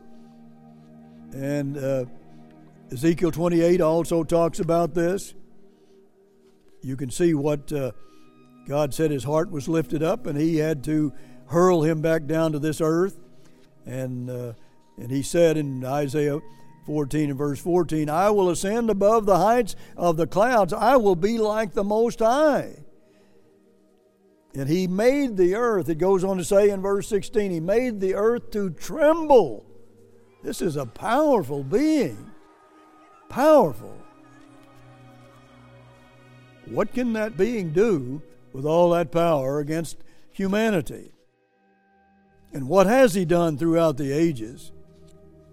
And 1.33 1.79
uh, 1.79 2.05
Ezekiel 2.91 3.31
28 3.31 3.81
also 3.81 4.23
talks 4.23 4.59
about 4.59 4.93
this. 4.93 5.33
You 6.83 6.95
can 6.95 7.09
see 7.09 7.33
what 7.33 7.73
uh, 7.73 7.93
God 8.67 8.93
said 8.93 9.09
his 9.09 9.23
heart 9.23 9.49
was 9.49 9.67
lifted 9.67 10.03
up, 10.03 10.27
and 10.27 10.37
he 10.37 10.57
had 10.57 10.83
to 10.83 11.11
hurl 11.47 11.81
him 11.81 12.01
back 12.03 12.27
down 12.27 12.51
to 12.51 12.59
this 12.59 12.81
earth. 12.81 13.17
And, 13.83 14.29
uh, 14.29 14.53
and 14.97 15.09
he 15.09 15.23
said 15.23 15.57
in 15.57 15.83
Isaiah 15.83 16.39
14 16.91 17.29
and 17.29 17.37
verse 17.39 17.61
14, 17.61 18.09
I 18.09 18.29
will 18.31 18.49
ascend 18.49 18.89
above 18.89 19.25
the 19.25 19.37
heights 19.37 19.77
of 19.95 20.17
the 20.17 20.27
clouds, 20.27 20.73
I 20.73 20.97
will 20.97 21.15
be 21.15 21.37
like 21.37 21.71
the 21.71 21.85
Most 21.85 22.19
High. 22.19 22.83
And 24.53 24.67
he 24.67 24.87
made 24.87 25.37
the 25.37 25.55
earth, 25.55 25.87
it 25.87 25.99
goes 25.99 26.25
on 26.25 26.37
to 26.37 26.43
say 26.43 26.69
in 26.69 26.81
verse 26.81 27.07
16, 27.07 27.49
he 27.49 27.61
made 27.61 28.01
the 28.01 28.15
earth 28.15 28.51
to 28.51 28.71
tremble. 28.71 29.65
This 30.43 30.61
is 30.61 30.75
a 30.75 30.85
powerful 30.85 31.63
being. 31.63 32.29
Powerful. 33.29 33.97
What 36.65 36.93
can 36.93 37.13
that 37.13 37.37
being 37.37 37.71
do 37.71 38.21
with 38.51 38.65
all 38.65 38.89
that 38.89 39.13
power 39.13 39.59
against 39.59 39.95
humanity? 40.33 41.13
And 42.51 42.67
what 42.67 42.85
has 42.85 43.13
he 43.13 43.23
done 43.23 43.57
throughout 43.57 43.95
the 43.95 44.11
ages? 44.11 44.73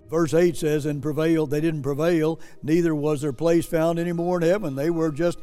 Verse 0.08 0.32
8 0.34 0.56
says, 0.56 0.86
And 0.86 1.02
prevailed, 1.02 1.50
they 1.50 1.60
didn't 1.60 1.82
prevail, 1.82 2.40
neither 2.62 2.94
was 2.94 3.20
their 3.20 3.32
place 3.32 3.66
found 3.66 3.98
any 3.98 4.12
more 4.12 4.38
in 4.38 4.48
heaven. 4.48 4.74
They 4.74 4.90
were 4.90 5.10
just 5.10 5.38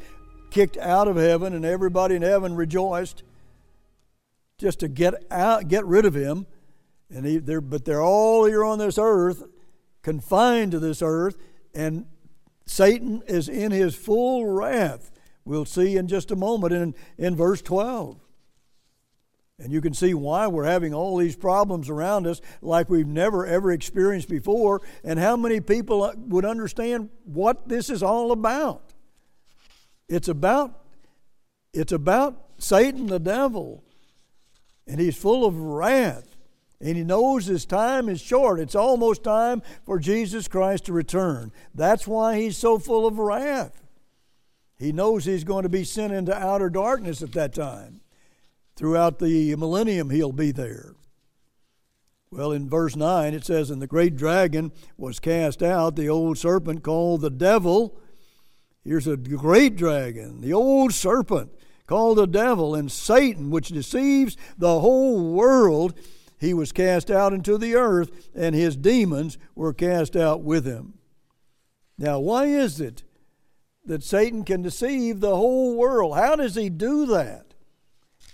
kicked 0.49 0.77
out 0.77 1.07
of 1.07 1.15
heaven, 1.17 1.53
and 1.53 1.65
everybody 1.65 2.15
in 2.15 2.21
heaven 2.21 2.55
rejoiced 2.55 3.23
just 4.57 4.79
to 4.79 4.87
get 4.87 5.13
out, 5.29 5.67
get 5.67 5.85
rid 5.85 6.05
of 6.05 6.15
him. 6.15 6.47
And 7.09 7.25
he, 7.25 7.37
they're, 7.37 7.61
but 7.61 7.85
they're 7.85 8.01
all 8.01 8.45
here 8.45 8.63
on 8.63 8.79
this 8.79 8.97
earth, 8.97 9.43
confined 10.01 10.71
to 10.71 10.79
this 10.79 11.01
earth, 11.01 11.37
and 11.73 12.05
Satan 12.65 13.21
is 13.27 13.47
in 13.47 13.71
his 13.71 13.95
full 13.95 14.45
wrath. 14.45 15.11
We'll 15.43 15.65
see 15.65 15.97
in 15.97 16.07
just 16.07 16.31
a 16.31 16.35
moment 16.35 16.73
in, 16.73 16.95
in 17.17 17.35
verse 17.35 17.61
12. 17.61 18.24
And 19.57 19.71
you 19.71 19.79
can 19.79 19.93
see 19.93 20.13
why 20.13 20.47
we're 20.47 20.65
having 20.65 20.93
all 20.93 21.17
these 21.17 21.35
problems 21.35 21.89
around 21.89 22.27
us 22.27 22.41
like 22.61 22.89
we've 22.89 23.07
never 23.07 23.45
ever 23.45 23.71
experienced 23.71 24.29
before, 24.29 24.81
and 25.03 25.17
how 25.17 25.37
many 25.37 25.61
people 25.61 26.03
uh, 26.03 26.13
would 26.17 26.45
understand 26.45 27.09
what 27.23 27.69
this 27.69 27.89
is 27.89 28.03
all 28.03 28.31
about. 28.31 28.93
It's 30.09 30.27
about 30.27 30.81
it's 31.73 31.91
about 31.91 32.41
Satan 32.57 33.07
the 33.07 33.19
devil 33.19 33.83
and 34.87 34.99
he's 34.99 35.17
full 35.17 35.45
of 35.45 35.59
wrath. 35.59 36.35
And 36.81 36.97
he 36.97 37.03
knows 37.03 37.45
his 37.45 37.65
time 37.65 38.09
is 38.09 38.21
short. 38.21 38.59
It's 38.59 38.75
almost 38.75 39.23
time 39.23 39.61
for 39.85 39.97
Jesus 39.97 40.47
Christ 40.47 40.85
to 40.85 40.93
return. 40.93 41.51
That's 41.73 42.05
why 42.05 42.37
he's 42.39 42.57
so 42.57 42.77
full 42.77 43.07
of 43.07 43.17
wrath. 43.17 43.81
He 44.77 44.91
knows 44.91 45.23
he's 45.23 45.45
going 45.45 45.63
to 45.63 45.69
be 45.69 45.85
sent 45.85 46.13
into 46.13 46.35
outer 46.35 46.69
darkness 46.69 47.21
at 47.21 47.31
that 47.31 47.53
time. 47.53 48.01
Throughout 48.75 49.19
the 49.19 49.55
millennium, 49.55 50.09
he'll 50.09 50.31
be 50.31 50.51
there. 50.51 50.95
Well, 52.29 52.51
in 52.51 52.69
verse 52.69 52.95
9, 52.95 53.33
it 53.33 53.45
says, 53.45 53.69
And 53.69 53.81
the 53.81 53.87
great 53.87 54.17
dragon 54.17 54.73
was 54.97 55.19
cast 55.19 55.63
out, 55.63 55.95
the 55.95 56.09
old 56.09 56.37
serpent 56.37 56.83
called 56.83 57.21
the 57.21 57.29
devil. 57.29 57.97
Here's 58.83 59.07
a 59.07 59.15
great 59.15 59.77
dragon, 59.77 60.41
the 60.41 60.53
old 60.53 60.93
serpent 60.93 61.51
called 61.87 62.17
the 62.17 62.27
devil 62.27 62.75
and 62.75 62.91
Satan, 62.91 63.49
which 63.49 63.69
deceives 63.69 64.35
the 64.57 64.79
whole 64.79 65.33
world. 65.33 65.97
He 66.37 66.53
was 66.53 66.71
cast 66.71 67.09
out 67.09 67.31
into 67.31 67.57
the 67.57 67.75
earth, 67.75 68.29
and 68.35 68.53
his 68.53 68.75
demons 68.75 69.37
were 69.55 69.73
cast 69.73 70.15
out 70.15 70.41
with 70.41 70.65
him. 70.65 70.95
Now, 71.97 72.19
why 72.19 72.45
is 72.45 72.81
it 72.81 73.03
that 73.85 74.03
Satan 74.03 74.43
can 74.43 74.61
deceive 74.61 75.21
the 75.21 75.35
whole 75.35 75.77
world? 75.77 76.17
How 76.17 76.35
does 76.35 76.55
he 76.55 76.69
do 76.69 77.05
that? 77.07 77.44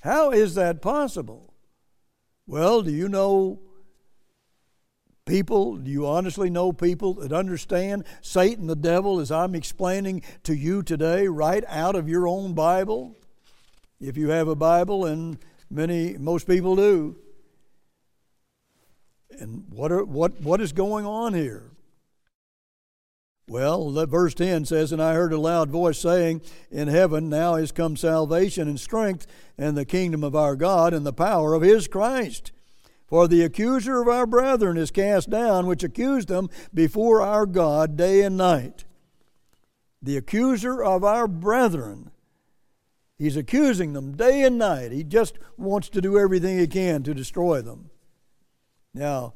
How 0.02 0.32
is 0.32 0.56
that 0.56 0.82
possible? 0.82 1.54
Well, 2.46 2.82
do 2.82 2.92
you 2.92 3.08
know 3.08 3.60
people? 5.26 5.78
Do 5.78 5.90
you 5.90 6.06
honestly 6.08 6.50
know 6.50 6.74
people 6.74 7.16
that 7.16 7.32
understand 7.32 8.04
Satan, 8.22 8.68
the 8.68 8.76
devil, 8.76 9.20
as 9.20 9.32
I'm 9.32 9.56
explaining 9.56 10.24
to 10.44 10.54
you 10.54 10.84
today, 10.84 11.28
right 11.28 11.64
out 11.68 11.96
of 11.96 12.10
your 12.10 12.28
own 12.28 12.54
Bible? 12.54 13.16
if 14.02 14.18
you 14.18 14.30
have 14.30 14.48
a 14.48 14.56
Bible, 14.56 15.06
and 15.06 15.38
many, 15.70 16.18
most 16.18 16.48
people 16.48 16.76
do. 16.76 17.16
And 19.40 19.66
what, 19.70 19.92
are, 19.92 20.04
what, 20.04 20.42
what 20.42 20.60
is 20.60 20.74
going 20.74 21.06
on 21.06 21.34
here? 21.34 21.71
Well, 23.52 23.92
verse 24.06 24.34
10 24.34 24.64
says, 24.64 24.94
And 24.94 25.02
I 25.02 25.14
heard 25.14 25.34
a 25.34 25.38
loud 25.38 25.70
voice 25.70 26.00
saying, 26.00 26.42
In 26.72 26.88
heaven 26.88 27.28
now 27.28 27.56
is 27.56 27.74
come 27.74 27.98
salvation 27.98 28.70
and 28.70 28.80
strength, 28.80 29.28
and 29.58 29.76
the 29.76 29.84
kingdom 29.84 30.24
of 30.24 30.38
our 30.38 30.56
God, 30.56 30.94
and 30.94 31.06
the 31.06 31.12
power 31.12 31.54
of 31.54 31.62
his 31.62 31.90
Christ. 31.90 32.54
For 33.08 33.28
the 33.28 33.42
accuser 33.42 34.02
of 34.02 34.08
our 34.08 34.26
brethren 34.26 34.78
is 34.78 34.90
cast 34.90 35.30
down, 35.30 35.68
which 35.68 35.84
accused 35.84 36.30
them 36.30 36.50
before 36.74 37.22
our 37.22 37.46
God 37.46 37.98
day 37.98 38.22
and 38.22 38.38
night. 38.38 38.86
The 40.02 40.16
accuser 40.16 40.82
of 40.82 41.04
our 41.04 41.28
brethren 41.28 42.12
He's 43.18 43.38
accusing 43.38 43.92
them 43.92 44.16
day 44.16 44.44
and 44.44 44.58
night. 44.58 44.94
He 44.94 45.04
just 45.04 45.38
wants 45.56 45.90
to 45.90 46.02
do 46.02 46.18
everything 46.18 46.58
he 46.58 46.66
can 46.66 47.04
to 47.04 47.14
destroy 47.14 47.62
them. 47.62 47.92
Now, 48.96 49.34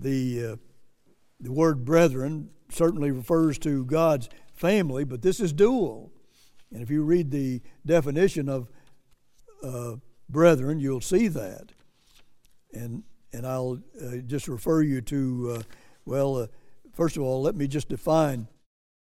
the, 0.00 0.44
uh, 0.44 0.56
the 1.38 1.52
word 1.52 1.84
brethren 1.84 2.50
certainly 2.70 3.10
refers 3.10 3.58
to 3.60 3.84
God's 3.84 4.28
family, 4.52 5.04
but 5.04 5.22
this 5.22 5.40
is 5.40 5.52
dual. 5.52 6.12
And 6.72 6.82
if 6.82 6.90
you 6.90 7.02
read 7.02 7.30
the 7.30 7.62
definition 7.84 8.48
of 8.48 8.68
uh, 9.62 9.96
brethren, 10.28 10.78
you'll 10.78 11.00
see 11.00 11.28
that. 11.28 11.72
And, 12.72 13.02
and 13.32 13.46
I'll 13.46 13.80
uh, 14.00 14.16
just 14.26 14.48
refer 14.48 14.82
you 14.82 15.00
to, 15.02 15.56
uh, 15.58 15.62
well, 16.04 16.36
uh, 16.36 16.46
first 16.94 17.16
of 17.16 17.22
all, 17.22 17.42
let 17.42 17.56
me 17.56 17.66
just 17.66 17.88
define 17.88 18.46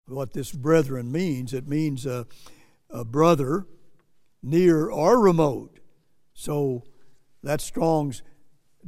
what 0.07 0.33
this 0.33 0.51
brethren 0.51 1.11
means. 1.11 1.53
It 1.53 1.67
means 1.67 2.05
a 2.05 2.25
brother, 3.05 3.67
near 4.41 4.89
or 4.89 5.19
remote. 5.19 5.79
So 6.33 6.83
that's 7.43 7.63
Strong's 7.63 8.23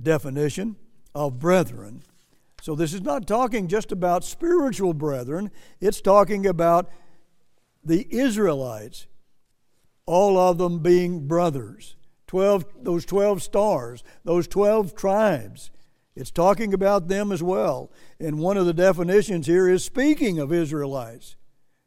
definition 0.02 0.78
of 1.14 1.38
brethren. 1.38 2.04
So 2.62 2.76
this 2.76 2.94
is 2.94 3.02
not 3.02 3.28
talking 3.28 3.68
just 3.68 3.92
about 3.92 4.24
spiritual 4.24 4.94
brethren, 4.94 5.50
it's 5.80 6.00
talking 6.00 6.46
about 6.46 6.90
the 7.84 8.08
Israelites, 8.12 9.08
all 10.06 10.38
of 10.38 10.60
them 10.60 10.80
being 10.80 11.28
brothers. 11.28 11.96
12 12.28 12.66
those 12.84 13.06
12 13.06 13.42
stars, 13.42 14.04
those 14.24 14.48
12 14.48 14.96
tribes. 14.96 15.72
It's 16.16 16.32
talking 16.32 16.74
about 16.74 17.08
them 17.08 17.32
as 17.32 17.42
well. 17.42 17.92
And 18.20 18.40
one 18.40 18.58
of 18.58 18.66
the 18.66 18.74
definitions 18.74 19.48
here 19.48 19.68
is 19.68 19.84
speaking 19.84 20.40
of 20.40 20.54
Israelites. 20.54 21.36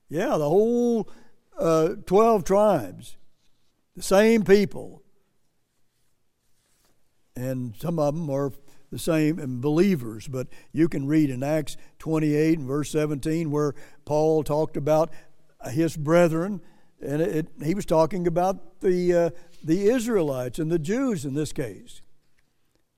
Yeah, 0.09 0.37
the 0.37 0.49
whole 0.49 1.09
uh, 1.59 1.91
12 2.05 2.45
tribes, 2.45 3.17
the 3.97 4.03
same 4.03 4.43
people. 4.43 5.03
And 7.37 7.75
some 7.77 7.99
of 7.99 8.15
them 8.15 8.29
are 8.29 8.53
the 8.95 8.99
same 9.01 9.61
believers, 9.61 10.29
but 10.29 10.47
you 10.71 10.89
can 10.89 11.09
read 11.09 11.29
in 11.29 11.43
Acts 11.43 11.77
28 11.99 12.61
and 12.61 12.69
verse 12.69 12.93
17 12.93 13.51
where 13.51 13.75
Paul 14.05 14.45
talked 14.45 14.77
about 14.77 15.11
his 15.69 15.97
brethren, 15.97 16.61
and 17.05 17.21
it, 17.21 17.37
it, 17.37 17.65
he 17.65 17.75
was 17.75 17.87
talking 17.87 18.29
about 18.29 18.79
the, 18.83 19.13
uh, 19.13 19.31
the 19.65 19.89
Israelites 19.89 20.61
and 20.61 20.71
the 20.71 20.79
Jews 20.79 21.25
in 21.25 21.35
this 21.35 21.53
case. 21.53 22.03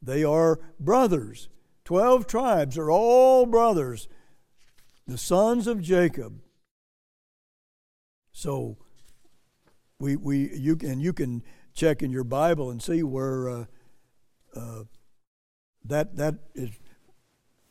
They 0.03 0.23
are 0.23 0.61
brothers. 0.79 1.49
Twelve 1.87 2.27
tribes 2.27 2.77
are 2.77 2.91
all 2.91 3.47
brothers, 3.47 4.07
the 5.07 5.17
sons 5.17 5.67
of 5.67 5.81
Jacob. 5.81 6.43
So, 8.33 8.77
we, 9.99 10.17
we 10.17 10.55
you 10.55 10.77
and 10.83 11.01
you 11.01 11.15
can 11.15 11.43
check 11.73 12.03
in 12.03 12.11
your 12.11 12.25
Bible 12.25 12.71
and 12.71 12.83
see 12.83 13.03
where 13.03 13.49
uh, 13.49 13.65
uh, 14.55 14.83
that 15.89 16.17
that 16.17 16.35
is 16.55 16.71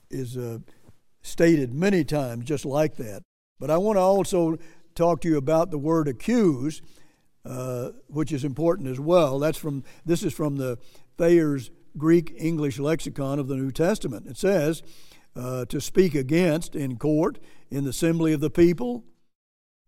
is 0.10 0.38
uh, 0.38 0.60
stated 1.22 1.74
many 1.74 2.04
times, 2.04 2.46
just 2.46 2.66
like 2.66 2.96
that. 2.98 3.24
But 3.60 3.72
I 3.72 3.78
want 3.78 3.98
to 3.98 4.02
also 4.02 4.58
talk 4.94 5.22
to 5.22 5.28
you 5.28 5.38
about 5.38 5.72
the 5.72 5.78
word 5.78 6.08
accuse, 6.08 6.82
uh, 7.46 7.90
which 8.08 8.32
is 8.32 8.44
important 8.44 8.88
as 8.88 9.00
well. 9.00 9.40
That's 9.40 9.58
from 9.58 9.84
this 10.06 10.24
is 10.24 10.34
from 10.34 10.58
the 10.58 10.78
Thayer's 11.18 11.72
Greek 11.98 12.34
English 12.38 12.80
lexicon 12.80 13.40
of 13.40 13.48
the 13.48 13.56
New 13.56 13.72
Testament. 13.72 14.28
It 14.28 14.38
says 14.38 14.84
uh, 15.36 15.66
to 15.66 15.80
speak 15.82 16.16
against 16.16 16.76
in 16.76 16.98
court, 16.98 17.40
in 17.70 17.84
the 17.84 17.90
assembly 17.90 18.34
of 18.34 18.42
the 18.42 18.50
people. 18.50 19.04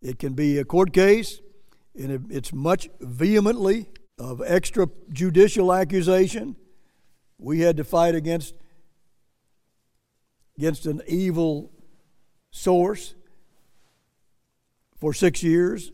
It 0.02 0.20
can 0.20 0.34
be 0.34 0.58
a 0.58 0.66
court 0.66 0.94
case, 0.94 1.42
and 1.96 2.32
it's 2.32 2.54
much 2.54 2.90
vehemently 3.00 3.90
of 4.20 4.40
extrajudicial 4.40 5.78
accusation. 5.78 6.56
We 7.38 7.60
had 7.62 7.77
to 7.77 7.84
fight 7.84 8.15
against 8.15 8.56
against 10.58 10.86
an 10.88 11.01
evil 11.08 11.72
source 12.51 13.13
for 15.00 15.13
six 15.13 15.44
years, 15.44 15.91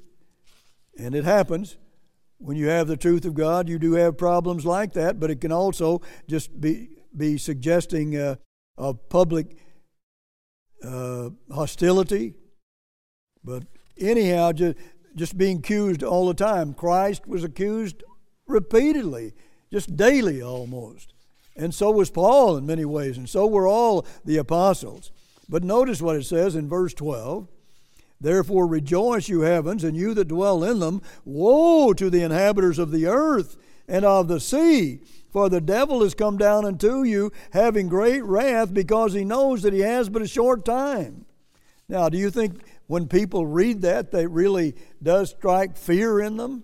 and 0.97 1.13
it 1.13 1.25
happens. 1.25 1.77
When 2.38 2.57
you 2.57 2.67
have 2.67 2.88
the 2.88 2.97
truth 2.97 3.25
of 3.25 3.33
God, 3.33 3.69
you 3.69 3.79
do 3.79 3.93
have 3.93 4.17
problems 4.17 4.65
like 4.65 4.93
that, 4.93 5.19
but 5.19 5.29
it 5.29 5.41
can 5.41 5.51
also 5.51 6.01
just 6.27 6.59
be, 6.59 6.89
be 7.15 7.38
suggesting 7.38 8.17
uh, 8.17 8.35
of 8.77 9.08
public 9.10 9.58
uh, 10.84 11.29
hostility. 11.51 12.34
But 13.43 13.63
anyhow, 13.97 14.51
just, 14.51 14.77
just 15.15 15.38
being 15.38 15.60
accused 15.60 16.03
all 16.03 16.27
the 16.27 16.34
time. 16.34 16.73
Christ 16.73 17.27
was 17.27 17.43
accused 17.43 18.03
repeatedly, 18.45 19.34
just 19.71 19.95
daily 19.95 20.41
almost. 20.41 21.12
And 21.56 21.74
so 21.74 21.92
was 21.92 22.10
Paul 22.10 22.58
in 22.58 22.66
many 22.66 22.86
ways, 22.86 23.18
and 23.18 23.30
so 23.30 23.46
were 23.46 23.68
all 23.68 24.06
the 24.26 24.38
apostles. 24.38 25.12
But 25.48 25.63
notice 25.63 26.02
what 26.02 26.16
it 26.16 26.26
says 26.26 26.56
in 26.56 26.70
verse 26.70 26.94
12 26.94 27.48
Therefore 28.20 28.66
rejoice, 28.66 29.28
you 29.28 29.42
heavens, 29.42 29.84
and 29.84 29.98
you 29.98 30.13
that 30.13 30.30
dwell 30.30 30.63
in 30.63 30.80
them. 30.80 31.02
Woe 31.26 31.94
to 31.94 32.10
the 32.10 32.24
inhabitants 32.24 32.78
of 32.78 32.92
the 32.92 33.06
earth 33.06 33.58
and 33.88 34.06
of 34.06 34.30
the 34.30 34.39
sea! 34.39 35.02
For 35.30 35.50
the 35.50 35.60
devil 35.60 36.04
is 36.04 36.13
come 36.13 36.38
down 36.38 36.63
unto 36.63 37.04
you, 37.04 37.32
having 37.52 37.89
great 37.89 38.24
wrath, 38.24 38.74
because 38.74 39.13
he 39.13 39.26
knows 39.26 39.63
that 39.63 39.74
he 39.74 39.80
has 39.80 40.08
but 40.08 40.22
a 40.22 40.28
short 40.28 40.63
time. 40.63 41.26
Now, 41.89 42.08
do 42.08 42.18
you 42.18 42.30
think 42.30 42.62
when 42.88 43.08
people 43.08 43.46
read 43.46 43.82
that, 43.82 44.12
that 44.12 44.30
really 44.30 44.76
does 45.02 45.32
strike 45.32 45.76
fear 45.76 46.22
in 46.22 46.38
them? 46.38 46.63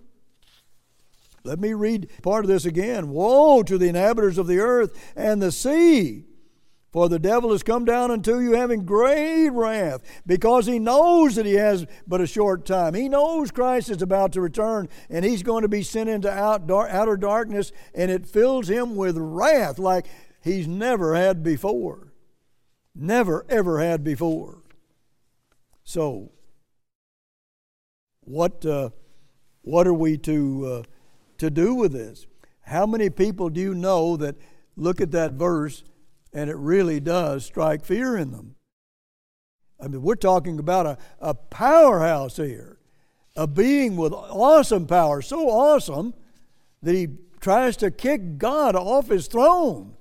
Let 1.44 1.58
me 1.58 1.72
read 1.72 2.10
part 2.22 2.44
of 2.44 2.48
this 2.48 2.64
again. 2.64 3.10
Woe 3.10 3.62
to 3.62 3.78
the 3.78 3.88
inhabitants 3.88 4.38
of 4.38 4.46
the 4.46 4.58
earth 4.58 5.12
and 5.16 5.40
the 5.40 5.52
sea! 5.52 6.24
For 6.92 7.08
the 7.08 7.20
devil 7.20 7.52
has 7.52 7.62
come 7.62 7.84
down 7.84 8.10
unto 8.10 8.40
you 8.40 8.52
having 8.52 8.84
great 8.84 9.48
wrath, 9.50 10.02
because 10.26 10.66
he 10.66 10.80
knows 10.80 11.36
that 11.36 11.46
he 11.46 11.54
has 11.54 11.86
but 12.06 12.20
a 12.20 12.26
short 12.26 12.66
time. 12.66 12.94
He 12.94 13.08
knows 13.08 13.52
Christ 13.52 13.90
is 13.90 14.02
about 14.02 14.32
to 14.32 14.40
return, 14.40 14.88
and 15.08 15.24
he's 15.24 15.44
going 15.44 15.62
to 15.62 15.68
be 15.68 15.84
sent 15.84 16.10
into 16.10 16.28
out, 16.28 16.68
outer 16.68 17.16
darkness, 17.16 17.70
and 17.94 18.10
it 18.10 18.26
fills 18.26 18.68
him 18.68 18.96
with 18.96 19.16
wrath 19.16 19.78
like 19.78 20.06
he's 20.42 20.66
never 20.66 21.14
had 21.14 21.44
before. 21.44 22.12
Never, 22.92 23.46
ever 23.48 23.78
had 23.78 24.02
before. 24.02 24.64
So, 25.84 26.32
what, 28.22 28.66
uh, 28.66 28.90
what 29.62 29.86
are 29.86 29.94
we 29.94 30.18
to, 30.18 30.66
uh, 30.66 30.82
to 31.40 31.50
do 31.50 31.74
with 31.74 31.92
this? 31.92 32.26
How 32.62 32.86
many 32.86 33.10
people 33.10 33.50
do 33.50 33.60
you 33.60 33.74
know 33.74 34.16
that 34.16 34.36
look 34.76 35.00
at 35.00 35.10
that 35.10 35.32
verse 35.32 35.84
and 36.32 36.48
it 36.48 36.56
really 36.56 37.00
does 37.00 37.44
strike 37.44 37.84
fear 37.84 38.16
in 38.16 38.30
them. 38.30 38.54
I 39.80 39.88
mean, 39.88 40.02
we're 40.02 40.14
talking 40.14 40.58
about 40.58 40.86
a, 40.86 40.98
a 41.20 41.34
powerhouse 41.34 42.36
here, 42.36 42.78
a 43.34 43.46
being 43.46 43.96
with 43.96 44.12
awesome 44.12 44.86
power, 44.86 45.22
so 45.22 45.48
awesome 45.48 46.14
that 46.82 46.94
he 46.94 47.08
tries 47.40 47.76
to 47.78 47.90
kick 47.90 48.38
God 48.38 48.76
off 48.76 49.08
his 49.08 49.26
throne. 49.26 49.96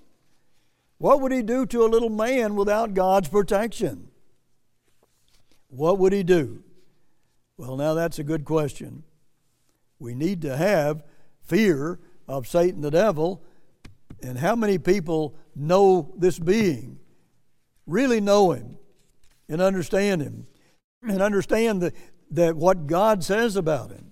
What 0.97 1.21
would 1.21 1.32
he 1.32 1.41
do 1.41 1.65
to 1.67 1.86
a 1.86 1.88
little 1.88 2.10
man 2.10 2.56
without 2.56 2.93
God's 2.93 3.30
protection? 3.30 4.10
What 5.69 5.97
would 5.97 6.12
he 6.12 6.23
do? 6.23 6.63
Well, 7.58 7.78
now 7.78 7.93
that's 7.93 8.19
a 8.19 8.23
good 8.23 8.43
question. 8.43 9.04
We 9.97 10.13
need 10.13 10.41
to 10.41 10.58
have 10.58 11.04
fear 11.49 11.99
of 12.27 12.47
Satan 12.47 12.81
the 12.81 12.91
devil. 12.91 13.43
And 14.21 14.38
how 14.38 14.55
many 14.55 14.77
people 14.77 15.35
know 15.55 16.13
this 16.17 16.39
being, 16.39 16.99
really 17.85 18.21
know 18.21 18.51
him 18.51 18.77
and 19.49 19.62
understand 19.62 20.21
him, 20.21 20.47
and 21.01 21.21
understand 21.21 21.81
the, 21.81 21.93
that 22.31 22.55
what 22.55 22.88
God 22.88 23.23
says 23.23 23.55
about 23.55 23.91
him. 23.91 24.12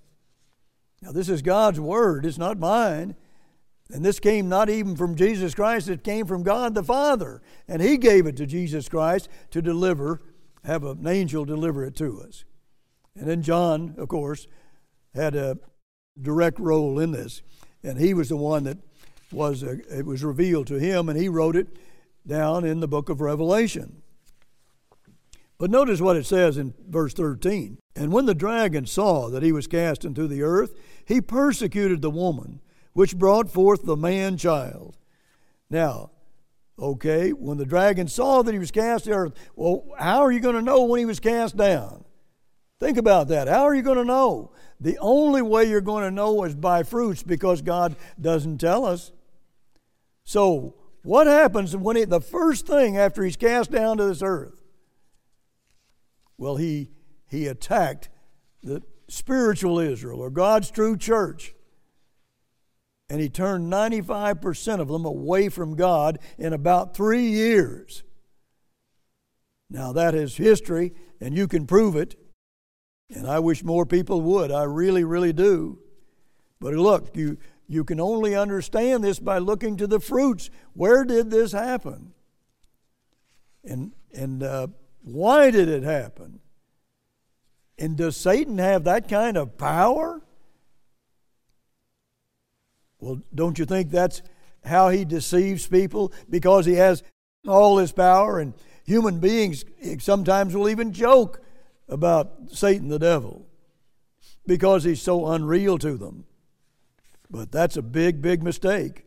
Now, 1.02 1.12
this 1.12 1.30
is 1.30 1.42
God's 1.42 1.80
word, 1.80 2.26
it's 2.26 2.38
not 2.38 2.58
mine. 2.58 3.16
And 3.90 4.04
this 4.04 4.20
came 4.20 4.50
not 4.50 4.70
even 4.70 4.96
from 4.98 5.16
Jesus 5.16 5.56
Christ, 5.56 5.88
it 5.88 6.04
came 6.04 6.26
from 6.26 6.44
God 6.44 6.76
the 6.76 6.84
Father. 6.84 7.42
And 7.68 7.82
He 7.82 7.98
gave 7.98 8.26
it 8.26 8.36
to 8.38 8.46
Jesus 8.46 8.90
Christ 8.90 9.30
to 9.52 9.62
deliver, 9.62 10.22
have 10.66 10.84
an 10.84 11.08
angel 11.08 11.46
deliver 11.46 11.86
it 11.86 11.96
to 11.98 12.22
us. 12.22 12.44
And 13.16 13.28
then 13.28 13.42
John, 13.42 13.96
of 13.98 14.10
course, 14.10 14.48
had 15.14 15.36
a 15.36 15.58
direct 16.22 16.60
role 16.60 17.00
in 17.00 17.12
this. 17.12 17.42
And 17.84 18.00
he 18.00 18.14
was 18.14 18.30
the 18.30 18.38
one 18.38 18.64
that 18.66 18.78
was 19.32 19.64
a, 19.64 19.80
it 19.98 20.06
was 20.06 20.24
revealed 20.24 20.68
to 20.68 20.80
him, 20.80 21.10
and 21.10 21.20
he 21.20 21.30
wrote 21.30 21.56
it 21.56 21.68
down 22.26 22.66
in 22.66 22.80
the 22.80 22.88
book 22.88 23.10
of 23.10 23.22
Revelation. 23.22 24.02
But 25.58 25.72
notice 25.72 26.02
what 26.02 26.18
it 26.18 26.26
says 26.26 26.58
in 26.58 26.74
verse 26.88 27.14
13. 27.14 27.78
And 27.96 28.12
when 28.12 28.26
the 28.26 28.36
dragon 28.36 28.86
saw 28.86 29.30
that 29.30 29.42
he 29.42 29.52
was 29.52 29.66
cast 29.66 30.06
into 30.06 30.28
the 30.28 30.44
earth, 30.44 30.74
he 31.06 31.20
persecuted 31.20 32.02
the 32.02 32.12
woman 32.12 32.62
which 32.94 33.18
brought 33.18 33.52
forth 33.52 33.84
the 33.84 33.96
man 33.96 34.38
child. 34.38 34.98
Now, 35.70 36.12
okay, 36.80 37.32
when 37.32 37.58
the 37.58 37.66
dragon 37.66 38.08
saw 38.08 38.44
that 38.44 38.54
he 38.54 38.60
was 38.60 38.72
cast 38.72 39.04
to 39.04 39.10
the 39.10 39.16
earth, 39.16 39.34
well, 39.56 39.84
how 40.00 40.22
are 40.22 40.32
you 40.32 40.40
going 40.40 40.56
to 40.56 40.62
know 40.62 40.84
when 40.84 41.00
he 41.00 41.06
was 41.06 41.20
cast 41.20 41.58
down? 41.58 42.06
Think 42.80 42.98
about 42.98 43.28
that. 43.30 43.48
How 43.48 43.64
are 43.64 43.74
you 43.74 43.82
going 43.82 43.98
to 43.98 44.06
know? 44.06 44.52
The 44.80 44.98
only 45.00 45.42
way 45.42 45.66
you're 45.66 45.82
going 45.82 46.04
to 46.04 46.12
know 46.12 46.44
is 46.44 46.56
by 46.56 46.84
fruits 46.84 47.24
because 47.24 47.62
God 47.62 47.96
doesn't 48.20 48.60
tell 48.60 48.86
us. 48.86 49.12
So, 50.24 50.76
what 51.04 51.26
happens 51.26 51.76
when 51.76 51.96
he, 51.96 52.04
the 52.04 52.22
first 52.22 52.68
thing 52.68 52.98
after 52.98 53.24
he's 53.24 53.38
cast 53.38 53.72
down 53.72 53.98
to 53.98 54.06
this 54.06 54.22
earth? 54.22 54.62
Well, 56.38 56.58
he, 56.58 56.92
he 57.28 57.48
attacked 57.48 58.10
the 58.62 58.84
spiritual 59.08 59.80
Israel 59.80 60.20
or 60.20 60.30
God's 60.30 60.70
true 60.70 60.98
church. 60.98 61.56
And 63.10 63.22
he 63.22 63.30
turned 63.30 63.72
95% 63.72 64.82
of 64.82 64.90
them 64.90 65.06
away 65.06 65.48
from 65.50 65.76
God 65.76 66.20
in 66.38 66.52
about 66.52 66.96
three 66.96 67.28
years. 67.28 68.04
Now, 69.70 69.94
that 69.94 70.14
is 70.14 70.36
history, 70.36 70.94
and 71.22 71.36
you 71.36 71.48
can 71.48 71.66
prove 71.66 71.96
it. 71.96 72.16
And 73.10 73.28
I 73.28 73.40
wish 73.40 73.64
more 73.64 73.86
people 73.86 74.22
would. 74.22 74.52
I 74.52 74.64
really, 74.64 75.04
really 75.04 75.34
do. 75.34 75.80
But 76.60 76.74
look, 76.74 77.16
you, 77.16 77.38
you 77.68 77.84
can 77.84 78.00
only 78.00 78.36
understand 78.36 79.04
this 79.04 79.20
by 79.20 79.38
looking 79.38 79.78
to 79.78 79.88
the 79.88 80.00
fruits. 80.00 80.50
Where 80.74 81.04
did 81.04 81.30
this 81.30 81.52
happen? 81.52 82.14
And, 83.64 83.92
and 84.14 84.44
uh, 84.44 84.68
why 85.04 85.52
did 85.52 85.70
it 85.70 85.84
happen? 85.84 86.40
And 87.80 87.96
does 87.96 88.18
Satan 88.18 88.58
have 88.58 88.86
that 88.86 89.08
kind 89.08 89.38
of 89.38 89.58
power? 89.58 90.22
Well, 93.00 93.22
don't 93.34 93.60
you 93.60 93.66
think 93.66 93.92
that's 93.92 94.22
how 94.66 94.90
he 94.90 95.06
deceives 95.06 95.68
people? 95.68 96.12
Because 96.30 96.66
he 96.66 96.74
has 96.74 97.04
all 97.48 97.76
this 97.76 97.92
power, 97.92 98.40
and 98.40 98.54
human 98.84 99.20
beings 99.20 99.64
sometimes 100.00 100.56
will 100.56 100.68
even 100.68 100.92
joke 100.92 101.40
about 101.90 102.32
Satan 102.52 102.90
the 102.90 103.00
devil 103.00 103.46
because 104.46 104.84
he's 104.84 105.02
so 105.02 105.28
unreal 105.28 105.78
to 105.80 105.98
them. 105.98 106.26
But 107.30 107.52
that's 107.52 107.78
a 107.78 107.82
big, 107.82 108.22
big 108.22 108.42
mistake. 108.42 109.04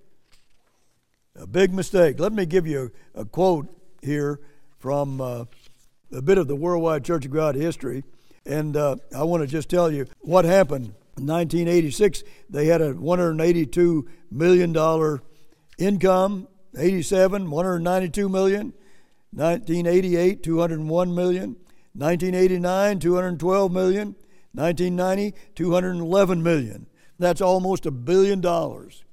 A 1.36 1.46
big 1.46 1.72
mistake. 1.72 2.20
Let 2.20 2.32
me 2.32 2.44
give 2.44 2.66
you 2.66 2.92
a, 3.14 3.22
a 3.22 3.24
quote 3.24 3.68
here 4.02 4.40
from 4.78 5.20
uh, 5.20 5.44
a 6.12 6.22
bit 6.22 6.38
of 6.38 6.48
the 6.48 6.56
Worldwide 6.56 7.04
Church 7.04 7.24
of 7.24 7.30
God 7.30 7.54
history. 7.54 8.04
And 8.44 8.76
uh, 8.76 8.96
I 9.16 9.22
want 9.24 9.42
to 9.42 9.46
just 9.46 9.68
tell 9.68 9.90
you 9.90 10.06
what 10.20 10.44
happened. 10.44 10.94
In 11.16 11.26
1986, 11.26 12.24
they 12.48 12.66
had 12.66 12.80
a 12.80 12.94
$182 12.94 14.06
million 14.30 15.20
income. 15.78 16.48
87, 16.78 17.50
192 17.50 18.28
million. 18.28 18.72
1988, 19.32 20.42
201 20.42 21.14
million. 21.14 21.56
1989, 21.94 22.98
212 22.98 23.72
million. 23.72 24.14
1990, 24.52 25.36
211 25.54 26.42
million. 26.42 26.86
That's 27.18 27.40
almost 27.40 27.86
a 27.86 27.90
billion 27.90 28.40
dollars. 28.40 29.04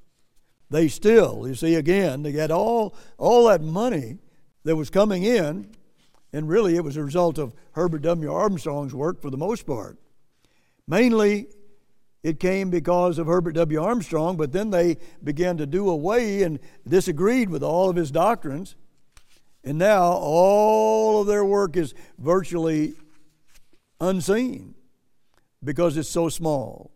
They 0.69 0.87
still, 0.87 1.47
you 1.47 1.55
see, 1.55 1.75
again, 1.75 2.23
they 2.23 2.31
had 2.31 2.51
all, 2.51 2.95
all 3.17 3.47
that 3.47 3.61
money 3.61 4.17
that 4.63 4.75
was 4.75 4.89
coming 4.89 5.23
in, 5.23 5.69
and 6.33 6.49
really 6.49 6.75
it 6.75 6.83
was 6.83 6.97
a 6.97 7.03
result 7.03 7.37
of 7.37 7.53
Herbert 7.73 8.01
W. 8.01 8.31
Armstrong's 8.31 8.93
work 8.93 9.21
for 9.21 9.29
the 9.29 9.37
most 9.37 9.65
part. 9.65 9.97
Mainly, 10.87 11.47
it 12.23 12.39
came 12.39 12.69
because 12.69 13.19
of 13.19 13.27
Herbert 13.27 13.53
W. 13.53 13.81
Armstrong, 13.81 14.35
but 14.35 14.51
then 14.51 14.71
they 14.71 14.97
began 15.23 15.57
to 15.57 15.65
do 15.65 15.89
away 15.89 16.43
and 16.43 16.59
disagreed 16.87 17.49
with 17.49 17.63
all 17.63 17.89
of 17.89 17.95
his 17.95 18.11
doctrines. 18.11 18.75
And 19.67 19.77
now 19.77 20.13
all 20.13 21.19
of 21.19 21.27
their 21.27 21.43
work 21.43 21.75
is 21.75 21.93
virtually 22.17 22.93
unseen 23.99 24.75
because 25.61 25.97
it's 25.97 26.07
so 26.07 26.29
small. 26.29 26.89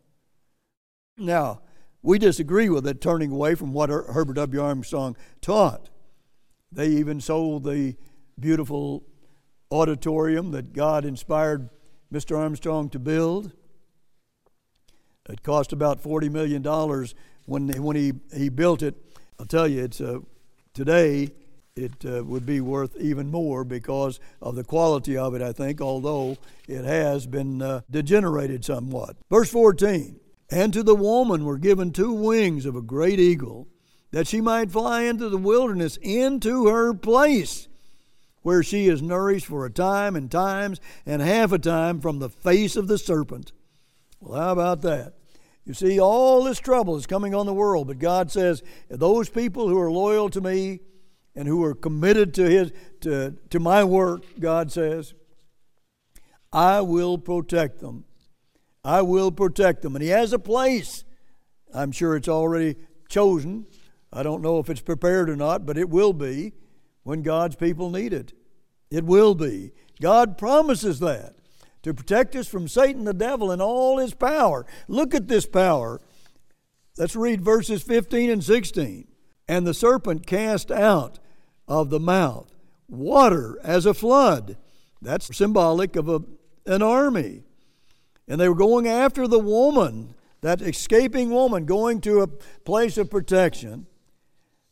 Now, 1.18 1.64
we 2.02 2.18
disagree 2.18 2.70
with 2.70 2.88
it, 2.88 3.02
turning 3.02 3.30
away 3.30 3.56
from 3.56 3.74
what 3.74 3.90
Herbert 3.90 4.36
W. 4.36 4.62
Armstrong 4.62 5.18
taught. 5.42 5.90
They 6.72 6.88
even 6.88 7.20
sold 7.20 7.66
the 7.66 7.98
beautiful 8.40 9.04
auditorium 9.70 10.52
that 10.52 10.72
God 10.72 11.04
inspired 11.04 11.70
Mr. 12.10 12.38
Armstrong 12.38 12.88
to 12.92 13.00
build. 13.00 13.52
It 15.28 15.44
cost 15.44 15.74
about 15.74 16.02
$40 16.02 16.32
million 16.32 16.64
when, 17.48 17.84
when 17.84 17.98
he, 17.98 18.14
he 18.34 18.48
built 18.48 18.82
it. 18.82 18.96
I'll 19.38 19.46
tell 19.46 19.68
you, 19.68 19.84
it's 19.84 20.00
uh, 20.00 20.20
today 20.74 21.32
it 21.76 22.06
uh, 22.06 22.24
would 22.24 22.46
be 22.46 22.62
worth 22.62 22.96
even 22.98 23.32
more 23.32 23.64
because 23.64 24.20
of 24.42 24.56
the 24.56 24.64
quality 24.64 25.18
of 25.18 25.34
it, 25.36 25.42
I 25.42 25.54
think, 25.54 25.82
although 25.82 26.38
it 26.68 26.84
has 26.84 27.26
been 27.28 27.62
uh, 27.62 27.82
degenerated 27.90 28.66
somewhat. 28.66 29.16
Verse 29.30 29.50
14 29.50 30.20
and 30.52 30.74
to 30.74 30.84
the 30.84 30.96
woman 30.96 31.46
were 31.46 31.58
given 31.58 31.92
two 31.92 32.12
wings 32.12 32.66
of 32.66 32.76
a 32.76 32.82
great 32.82 33.20
eagle, 33.20 33.70
that 34.12 34.28
she 34.28 34.42
might 34.42 34.70
fly 34.70 35.04
into 35.04 35.30
the 35.30 35.38
wilderness, 35.38 35.98
into 36.02 36.68
her 36.68 36.94
place, 36.94 37.70
where 38.42 38.62
she 38.62 38.88
is 38.88 39.02
nourished 39.02 39.46
for 39.46 39.66
a 39.66 39.72
time 39.72 40.14
and 40.14 40.30
times 40.30 40.82
and 41.06 41.22
half 41.22 41.54
a 41.54 41.60
time 41.60 42.02
from 42.02 42.20
the 42.20 42.30
face 42.30 42.76
of 42.76 42.90
the 42.90 42.98
serpent. 42.98 43.54
Well, 44.20 44.42
how 44.42 44.52
about 44.52 44.82
that? 44.82 45.14
You 45.64 45.74
see, 45.74 46.02
all 46.02 46.44
this 46.44 46.60
trouble 46.60 46.98
is 46.98 47.08
coming 47.08 47.34
on 47.34 47.46
the 47.46 47.54
world, 47.54 47.88
but 47.88 48.00
God 48.00 48.30
says, 48.30 48.62
those 48.90 49.30
people 49.30 49.70
who 49.70 49.80
are 49.80 49.92
loyal 49.92 50.30
to 50.32 50.42
me 50.42 50.82
and 51.36 51.48
who 51.48 51.64
are 51.64 51.76
committed 51.76 52.34
to 52.36 52.50
his 52.50 52.72
to, 53.02 53.36
to 53.50 53.60
my 53.60 53.84
work, 53.84 54.24
God 54.40 54.72
says, 54.72 55.14
I 56.52 56.82
will 56.82 57.18
protect 57.18 57.80
them 57.80 58.06
I 58.84 59.02
will 59.02 59.32
protect 59.32 59.82
them. 59.82 59.96
And 59.96 60.04
He 60.04 60.10
has 60.10 60.34
a 60.34 60.40
place. 60.40 61.04
I'm 61.74 61.92
sure 61.92 62.16
it's 62.16 62.28
already 62.28 62.76
chosen. 63.10 63.66
I 64.12 64.24
don't 64.24 64.42
know 64.42 64.60
if 64.60 64.70
it's 64.70 64.82
prepared 64.82 65.30
or 65.30 65.36
not, 65.36 65.66
but 65.66 65.78
it 65.78 65.90
will 65.90 66.14
be 66.14 66.54
when 67.04 67.22
God's 67.22 67.56
people 67.56 67.90
need 67.90 68.14
it. 68.14 68.34
It 68.90 69.06
will 69.06 69.36
be. 69.36 69.72
God 70.02 70.38
promises 70.38 71.00
that 71.00 71.36
to 71.84 71.94
protect 71.94 72.36
us 72.36 72.48
from 72.48 72.68
Satan 72.68 73.06
the 73.06 73.14
devil 73.14 73.52
and 73.52 73.62
all 73.62 74.00
his 74.00 74.14
power. 74.14 74.66
Look 74.88 75.16
at 75.16 75.28
this 75.28 75.46
power. 75.46 76.02
Let's 76.98 77.16
read 77.16 77.42
verses 77.42 77.82
15 77.84 78.30
and 78.30 78.44
16. 78.44 79.08
And 79.52 79.68
the 79.68 79.74
serpent 79.74 80.26
cast 80.26 80.72
out 80.72 81.20
of 81.68 81.90
the 81.90 82.00
mouth 82.00 82.56
water 82.88 83.60
as 83.66 83.86
a 83.86 83.94
flood. 83.94 84.56
That's 85.02 85.36
symbolic 85.36 85.98
of 85.98 86.08
a, 86.08 86.22
an 86.66 86.82
army. 86.82 87.44
And 88.30 88.40
they 88.40 88.48
were 88.48 88.56
going 88.56 88.88
after 88.88 89.28
the 89.28 89.40
woman, 89.40 90.16
that 90.40 90.62
escaping 90.62 91.32
woman, 91.32 91.66
going 91.66 92.00
to 92.00 92.22
a 92.22 92.28
place 92.28 92.98
of 92.98 93.12
protection, 93.12 93.88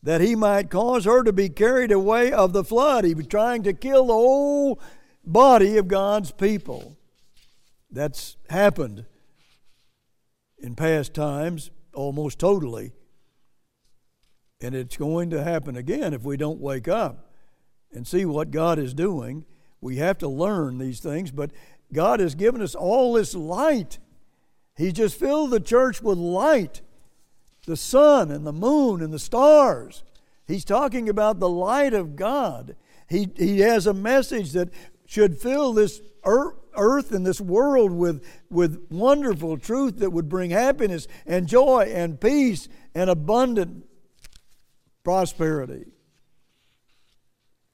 that 0.02 0.22
he 0.22 0.34
might 0.34 0.70
cause 0.70 1.04
her 1.04 1.22
to 1.24 1.32
be 1.34 1.50
carried 1.50 1.92
away 1.92 2.32
of 2.32 2.54
the 2.54 2.64
flood. 2.64 3.04
He 3.04 3.12
was 3.12 3.26
trying 3.26 3.62
to 3.64 3.74
kill 3.74 4.06
the 4.06 4.14
whole 4.14 4.80
body 5.26 5.76
of 5.76 5.88
God's 5.88 6.30
people. 6.30 6.96
That's 7.90 8.38
happened 8.48 9.04
in 10.56 10.74
past 10.74 11.12
times 11.12 11.70
almost 11.92 12.38
totally. 12.38 12.92
And 14.60 14.74
it's 14.74 14.96
going 14.96 15.30
to 15.30 15.42
happen 15.42 15.76
again 15.76 16.12
if 16.12 16.22
we 16.22 16.36
don't 16.36 16.60
wake 16.60 16.88
up 16.88 17.30
and 17.92 18.06
see 18.06 18.24
what 18.24 18.50
God 18.50 18.78
is 18.78 18.94
doing. 18.94 19.44
We 19.80 19.96
have 19.96 20.18
to 20.18 20.28
learn 20.28 20.78
these 20.78 21.00
things, 21.00 21.30
but 21.30 21.50
God 21.92 22.20
has 22.20 22.34
given 22.34 22.60
us 22.60 22.74
all 22.74 23.14
this 23.14 23.34
light. 23.34 23.98
He 24.76 24.92
just 24.92 25.18
filled 25.18 25.50
the 25.50 25.60
church 25.60 26.02
with 26.02 26.18
light 26.18 26.82
the 27.66 27.76
sun 27.76 28.30
and 28.30 28.46
the 28.46 28.52
moon 28.52 29.02
and 29.02 29.12
the 29.12 29.18
stars. 29.18 30.02
He's 30.46 30.64
talking 30.64 31.08
about 31.08 31.38
the 31.38 31.48
light 31.48 31.94
of 31.94 32.16
God. 32.16 32.74
He, 33.08 33.28
he 33.36 33.60
has 33.60 33.86
a 33.86 33.94
message 33.94 34.52
that 34.52 34.70
should 35.06 35.38
fill 35.38 35.72
this 35.72 36.00
earth 36.24 37.12
and 37.12 37.24
this 37.24 37.40
world 37.40 37.92
with, 37.92 38.24
with 38.50 38.86
wonderful 38.90 39.58
truth 39.58 39.98
that 39.98 40.10
would 40.10 40.28
bring 40.28 40.50
happiness 40.50 41.06
and 41.26 41.46
joy 41.46 41.90
and 41.94 42.20
peace 42.20 42.68
and 42.94 43.10
abundant 43.10 43.84
prosperity. 45.04 45.92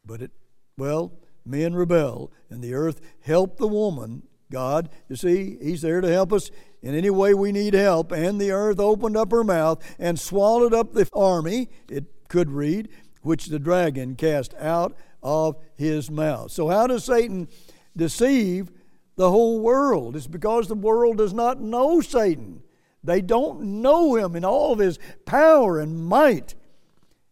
But 0.04 0.22
it, 0.22 0.30
well, 0.76 1.12
men 1.44 1.74
rebel, 1.74 2.32
and 2.50 2.62
the 2.62 2.74
earth 2.74 3.00
helped 3.20 3.58
the 3.58 3.68
woman. 3.68 4.22
God, 4.50 4.88
you 5.08 5.16
see, 5.16 5.58
He's 5.60 5.82
there 5.82 6.00
to 6.00 6.12
help 6.12 6.32
us 6.32 6.50
in 6.82 6.94
any 6.94 7.10
way 7.10 7.34
we 7.34 7.50
need 7.50 7.74
help. 7.74 8.12
And 8.12 8.40
the 8.40 8.52
earth 8.52 8.78
opened 8.78 9.16
up 9.16 9.32
her 9.32 9.44
mouth 9.44 9.82
and 9.98 10.18
swallowed 10.18 10.72
up 10.72 10.92
the 10.92 11.08
army, 11.12 11.68
it 11.88 12.04
could 12.28 12.50
read, 12.50 12.88
which 13.22 13.46
the 13.46 13.58
dragon 13.58 14.14
cast 14.14 14.54
out 14.54 14.96
of 15.22 15.56
his 15.74 16.10
mouth. 16.10 16.52
So, 16.52 16.68
how 16.68 16.86
does 16.86 17.04
Satan 17.04 17.48
deceive 17.96 18.70
the 19.16 19.30
whole 19.30 19.60
world? 19.60 20.14
It's 20.14 20.28
because 20.28 20.68
the 20.68 20.74
world 20.74 21.18
does 21.18 21.34
not 21.34 21.60
know 21.60 22.00
Satan. 22.00 22.62
They 23.02 23.20
don't 23.20 23.80
know 23.82 24.16
him 24.16 24.36
in 24.36 24.44
all 24.44 24.72
of 24.72 24.78
his 24.78 24.98
power 25.24 25.78
and 25.78 26.06
might. 26.06 26.54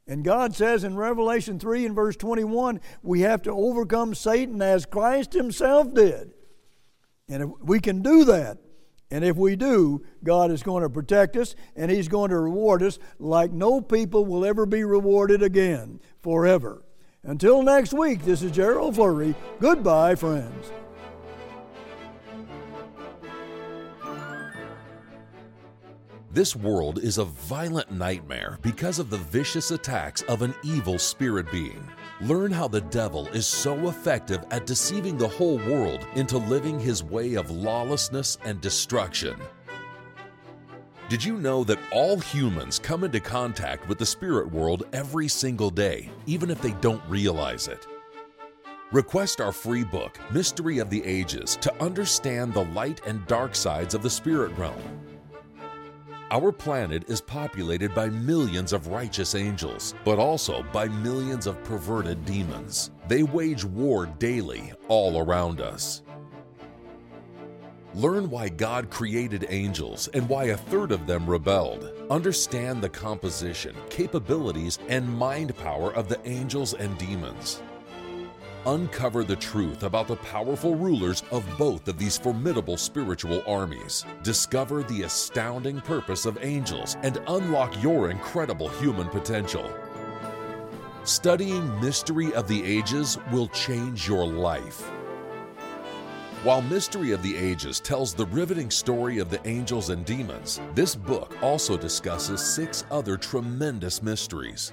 And 0.07 0.25
God 0.25 0.55
says 0.55 0.85
in 0.85 0.97
Revelation 0.97 1.59
3 1.59 1.87
and 1.87 1.95
verse 1.95 2.17
21, 2.17 2.81
we 3.03 3.21
have 3.21 3.43
to 3.43 3.53
overcome 3.53 4.15
Satan 4.15 4.61
as 4.61 4.85
Christ 4.85 5.33
Himself 5.33 5.95
did. 5.95 6.33
And 7.29 7.43
if 7.43 7.51
we 7.63 7.81
can 7.81 8.03
do 8.03 8.25
that, 8.25 8.59
and 9.11 9.25
if 9.25 9.37
we 9.37 9.57
do, 9.57 10.05
God 10.23 10.51
is 10.51 10.63
going 10.63 10.83
to 10.83 10.91
protect 10.91 11.37
us 11.37 11.55
and 11.77 11.91
He's 11.91 12.09
going 12.09 12.31
to 12.31 12.39
reward 12.39 12.83
us 12.83 12.99
like 13.19 13.53
no 13.53 13.81
people 13.81 14.27
will 14.27 14.45
ever 14.45 14.67
be 14.67 14.85
rewarded 14.85 15.43
again 15.43 16.01
forever. 16.21 16.83
Until 17.23 17.63
next 17.63 17.95
week, 17.95 18.25
this 18.25 18.43
is 18.43 18.53
Gerald 18.53 18.97
Flurry. 18.97 19.35
Goodbye, 19.61 20.17
friends. 20.17 20.71
This 26.35 26.57
world 26.57 26.99
is 26.99 27.19
a 27.19 27.27
violent 27.27 27.93
nightmare 27.93 28.59
because 28.61 28.99
of 28.99 29.09
the 29.09 29.19
vicious 29.19 29.71
attacks 29.71 30.23
of 30.23 30.43
an 30.43 30.53
evil 30.65 30.99
spirit 30.99 31.49
being. 31.53 31.89
Learn 32.21 32.51
how 32.51 32.67
the 32.67 32.81
devil 32.81 33.29
is 33.29 33.47
so 33.47 33.87
effective 33.87 34.45
at 34.51 34.67
deceiving 34.67 35.17
the 35.17 35.29
whole 35.29 35.59
world 35.59 36.05
into 36.17 36.39
living 36.39 36.81
his 36.81 37.05
way 37.05 37.35
of 37.35 37.53
lawlessness 37.53 38.37
and 38.45 38.61
destruction. 38.61 39.37
Did 41.09 41.23
you 41.23 41.37
know 41.37 41.63
that 41.63 41.79
all 41.93 42.19
humans 42.19 42.81
come 42.81 43.05
into 43.05 43.21
contact 43.21 43.89
with 43.89 43.99
the 43.99 44.07
spirit 44.07 44.51
world 44.51 44.89
every 44.93 45.29
single 45.29 45.71
day, 45.71 46.11
even 46.27 46.51
if 46.51 46.61
they 46.61 46.73
don't 46.81 47.09
realize 47.09 47.69
it? 47.69 47.87
Request 48.91 49.41
our 49.41 49.53
free 49.53 49.85
book, 49.85 50.19
Mystery 50.33 50.79
of 50.79 50.91
the 50.91 51.05
Ages, 51.05 51.55
to 51.61 51.73
understand 51.81 52.53
the 52.53 52.65
light 52.65 53.01
and 53.07 53.25
dark 53.29 53.55
sides 53.55 53.95
of 53.95 54.03
the 54.03 54.11
spirit 54.11 54.51
realm. 54.59 55.04
Our 56.35 56.51
planet 56.51 57.09
is 57.09 57.21
populated 57.21 57.95
by 57.95 58.09
millions 58.09 58.73
of 58.73 58.89
righteous 58.89 59.37
angels, 59.37 59.95
but 60.05 60.19
also 60.19 60.65
by 60.73 60.89
millions 60.89 61.47
of 61.47 61.63
perverted 61.63 62.25
demons. 62.25 62.91
They 63.07 63.23
wage 63.23 63.65
war 63.65 64.07
daily 64.07 64.73
all 64.89 65.21
around 65.21 65.61
us. 65.61 66.03
Learn 67.95 68.29
why 68.29 68.49
God 68.49 68.91
created 68.91 69.47
angels 69.49 70.09
and 70.09 70.29
why 70.29 70.47
a 70.47 70.57
third 70.57 70.91
of 70.91 71.07
them 71.07 71.25
rebelled. 71.25 71.93
Understand 72.11 72.83
the 72.83 72.89
composition, 72.89 73.77
capabilities, 73.89 74.81
and 74.89 75.09
mind 75.09 75.57
power 75.57 75.95
of 75.95 76.09
the 76.09 76.19
angels 76.29 76.75
and 76.75 76.99
demons 76.99 77.63
uncover 78.67 79.25
the 79.25 79.37
truth 79.37 79.83
about 79.83 80.09
the 80.09 80.17
powerful 80.17 80.75
rulers 80.75 81.23
of 81.31 81.45
both 81.59 81.87
of 81.89 81.99
these 81.99 82.19
formidable 82.19 82.77
spiritual 82.77 83.43
armies. 83.47 84.05
Discover 84.23 84.85
the 84.85 85.03
astounding 85.03 85.81
purpose 85.81 86.27
of 86.27 86.39
angels 86.43 86.97
and 87.03 87.21
unlock 87.29 87.83
your 87.83 88.11
incredible 88.11 88.69
human 88.69 89.09
potential. 89.09 89.73
Studying 91.05 91.81
Mystery 91.81 92.33
of 92.35 92.49
the 92.49 92.65
Ages 92.65 93.19
will 93.31 93.49
change 93.49 94.09
your 94.09 94.27
life. 94.27 94.91
While 96.45 96.61
Mystery 96.61 97.13
of 97.13 97.23
the 97.23 97.37
Ages 97.37 97.81
tells 97.81 98.13
the 98.13 98.27
riveting 98.27 98.71
story 98.71 99.19
of 99.19 99.31
the 99.31 99.41
angels 99.49 99.89
and 99.89 100.05
demons, 100.05 100.61
this 100.75 100.95
book 100.95 101.35
also 101.43 101.77
discusses 101.77 102.45
six 102.45 102.85
other 102.91 103.17
tremendous 103.17 104.03
mysteries. 104.03 104.73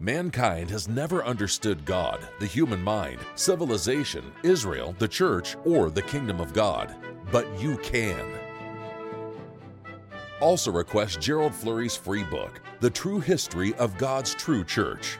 Mankind 0.00 0.70
has 0.70 0.88
never 0.88 1.24
understood 1.24 1.84
God, 1.84 2.26
the 2.40 2.46
human 2.46 2.82
mind, 2.82 3.20
civilization, 3.36 4.24
Israel, 4.42 4.94
the 4.98 5.06
church, 5.06 5.56
or 5.64 5.88
the 5.88 6.02
kingdom 6.02 6.40
of 6.40 6.52
God. 6.52 6.94
But 7.30 7.46
you 7.60 7.76
can. 7.78 8.24
Also 10.40 10.72
request 10.72 11.20
Gerald 11.20 11.54
Flurry's 11.54 11.96
free 11.96 12.24
book, 12.24 12.60
The 12.80 12.90
True 12.90 13.20
History 13.20 13.72
of 13.74 13.96
God's 13.96 14.34
True 14.34 14.64
Church. 14.64 15.18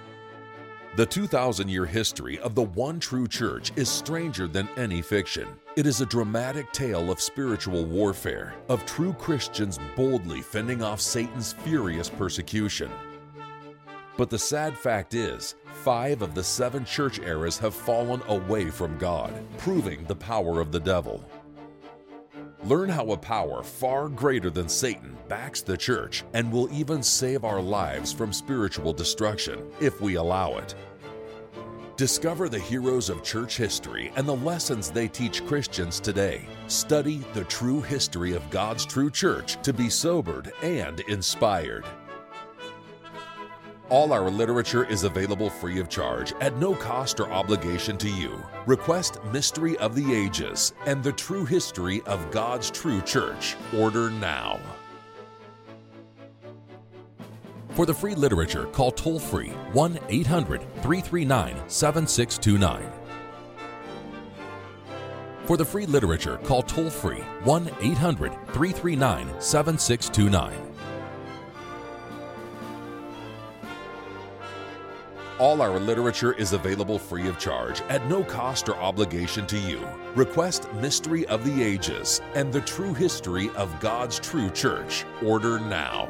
The 0.97 1.07
2,000 1.07 1.69
year 1.69 1.87
history 1.87 2.39
of 2.41 2.55
the 2.55 2.63
one 2.63 3.01
true 3.01 3.27
church 3.27 3.73
is 3.75 3.89
stranger 3.89 4.47
than 4.47 4.69
any 4.77 5.03
fiction. 5.03 5.49
It 5.77 5.87
is 5.87 6.01
a 6.01 6.07
dramatic 6.07 6.71
tale 6.73 7.11
of 7.11 7.21
spiritual 7.21 7.85
warfare, 7.85 8.55
of 8.69 8.87
true 8.87 9.13
Christians 9.13 9.79
boldly 9.97 10.41
fending 10.41 10.83
off 10.83 11.01
Satan's 11.01 11.53
furious 11.53 12.09
persecution. 12.09 12.91
But 14.17 14.31
the 14.31 14.39
sad 14.39 14.79
fact 14.79 15.15
is, 15.15 15.57
five 15.83 16.23
of 16.23 16.35
the 16.35 16.45
seven 16.45 16.85
church 16.85 17.19
eras 17.19 17.59
have 17.59 17.75
fallen 17.75 18.23
away 18.29 18.71
from 18.71 18.97
God, 18.99 19.35
proving 19.59 20.05
the 20.05 20.15
power 20.15 20.61
of 20.61 20.71
the 20.71 20.81
devil. 20.81 21.25
Learn 22.65 22.89
how 22.89 23.11
a 23.11 23.17
power 23.17 23.63
far 23.63 24.09
greater 24.09 24.51
than 24.51 24.69
Satan 24.69 25.17
backs 25.29 25.61
the 25.61 25.77
church 25.77 26.25
and 26.33 26.51
will 26.51 26.73
even 26.73 27.03
save 27.03 27.45
our 27.45 27.61
lives 27.61 28.13
from 28.13 28.33
spiritual 28.33 28.93
destruction 28.93 29.71
if 29.81 30.01
we 30.01 30.15
allow 30.15 30.57
it. 30.59 30.75
Discover 31.97 32.49
the 32.49 32.59
heroes 32.59 33.11
of 33.11 33.23
church 33.23 33.57
history 33.57 34.13
and 34.17 34.27
the 34.27 34.37
lessons 34.37 34.91
they 34.91 35.09
teach 35.09 35.45
Christians 35.47 36.01
today. 36.01 36.47
Study 36.67 37.19
the 37.35 37.45
true 37.45 37.81
history 37.83 38.33
of 38.33 38.49
God's 38.51 38.87
true 38.87 39.11
church 39.11 39.61
to 39.63 39.73
be 39.73 39.91
sobered 39.91 40.53
and 40.63 41.01
inspired. 41.01 41.85
All 43.91 44.15
our 44.15 44.31
literature 44.31 44.85
is 44.85 45.05
available 45.05 45.51
free 45.51 45.79
of 45.79 45.91
charge 45.91 46.33
at 46.41 46.57
no 46.57 46.75
cost 46.75 47.21
or 47.21 47.31
obligation 47.31 47.99
to 47.99 48.09
you. 48.09 48.43
Request 48.65 49.23
Mystery 49.31 49.77
of 49.77 49.95
the 49.95 50.15
Ages 50.15 50.73
and 50.87 51.03
the 51.03 51.13
True 51.13 51.45
History 51.45 52.01
of 52.07 52.31
God's 52.31 52.71
True 52.71 53.03
Church. 53.03 53.57
Order 53.77 54.11
now. 54.11 54.59
For 57.71 57.85
the 57.85 57.93
free 57.93 58.15
literature, 58.15 58.65
call 58.67 58.91
toll 58.91 59.19
free 59.19 59.51
1 59.73 59.99
800 60.09 60.61
339 60.61 61.69
7629. 61.69 62.91
For 65.45 65.59
the 65.59 65.65
free 65.65 65.85
literature, 65.85 66.39
call 66.39 66.63
toll 66.63 66.89
free 66.89 67.21
1 67.43 67.71
800 67.81 68.33
339 68.33 69.41
7629. 69.41 70.74
All 75.41 75.61
our 75.61 75.81
literature 75.81 76.33
is 76.33 76.53
available 76.53 76.97
free 76.97 77.27
of 77.27 77.41
charge 77.41 77.81
at 77.89 78.07
no 78.07 78.23
cost 78.23 78.69
or 78.69 78.77
obligation 78.77 79.49
to 79.49 79.59
you. 79.59 79.85
Request 80.15 80.73
Mystery 80.75 81.27
of 81.27 81.45
the 81.45 81.61
Ages 81.61 82.21
and 82.37 82.53
the 82.53 82.61
True 82.61 82.95
History 82.95 83.51
of 83.57 83.81
God's 83.81 84.21
True 84.21 84.49
Church. 84.51 85.05
Order 85.25 85.59
now. 85.59 86.09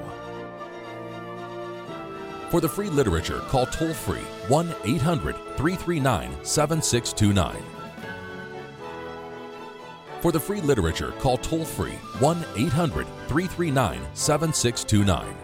For 2.51 2.61
the 2.61 2.69
free 2.69 2.91
literature, 2.91 3.41
call 3.49 3.65
toll 3.65 3.95
free 3.95 4.21
1 4.49 4.75
800 4.85 5.35
339 5.57 6.45
7629. 6.45 7.57
For 10.21 10.33
the 10.33 10.41
free 10.41 10.61
literature, 10.61 11.13
call 11.13 11.39
toll 11.39 11.65
free 11.65 11.99
1 12.21 12.45
800 12.57 13.07
339 13.29 14.01
7629. 14.13 15.44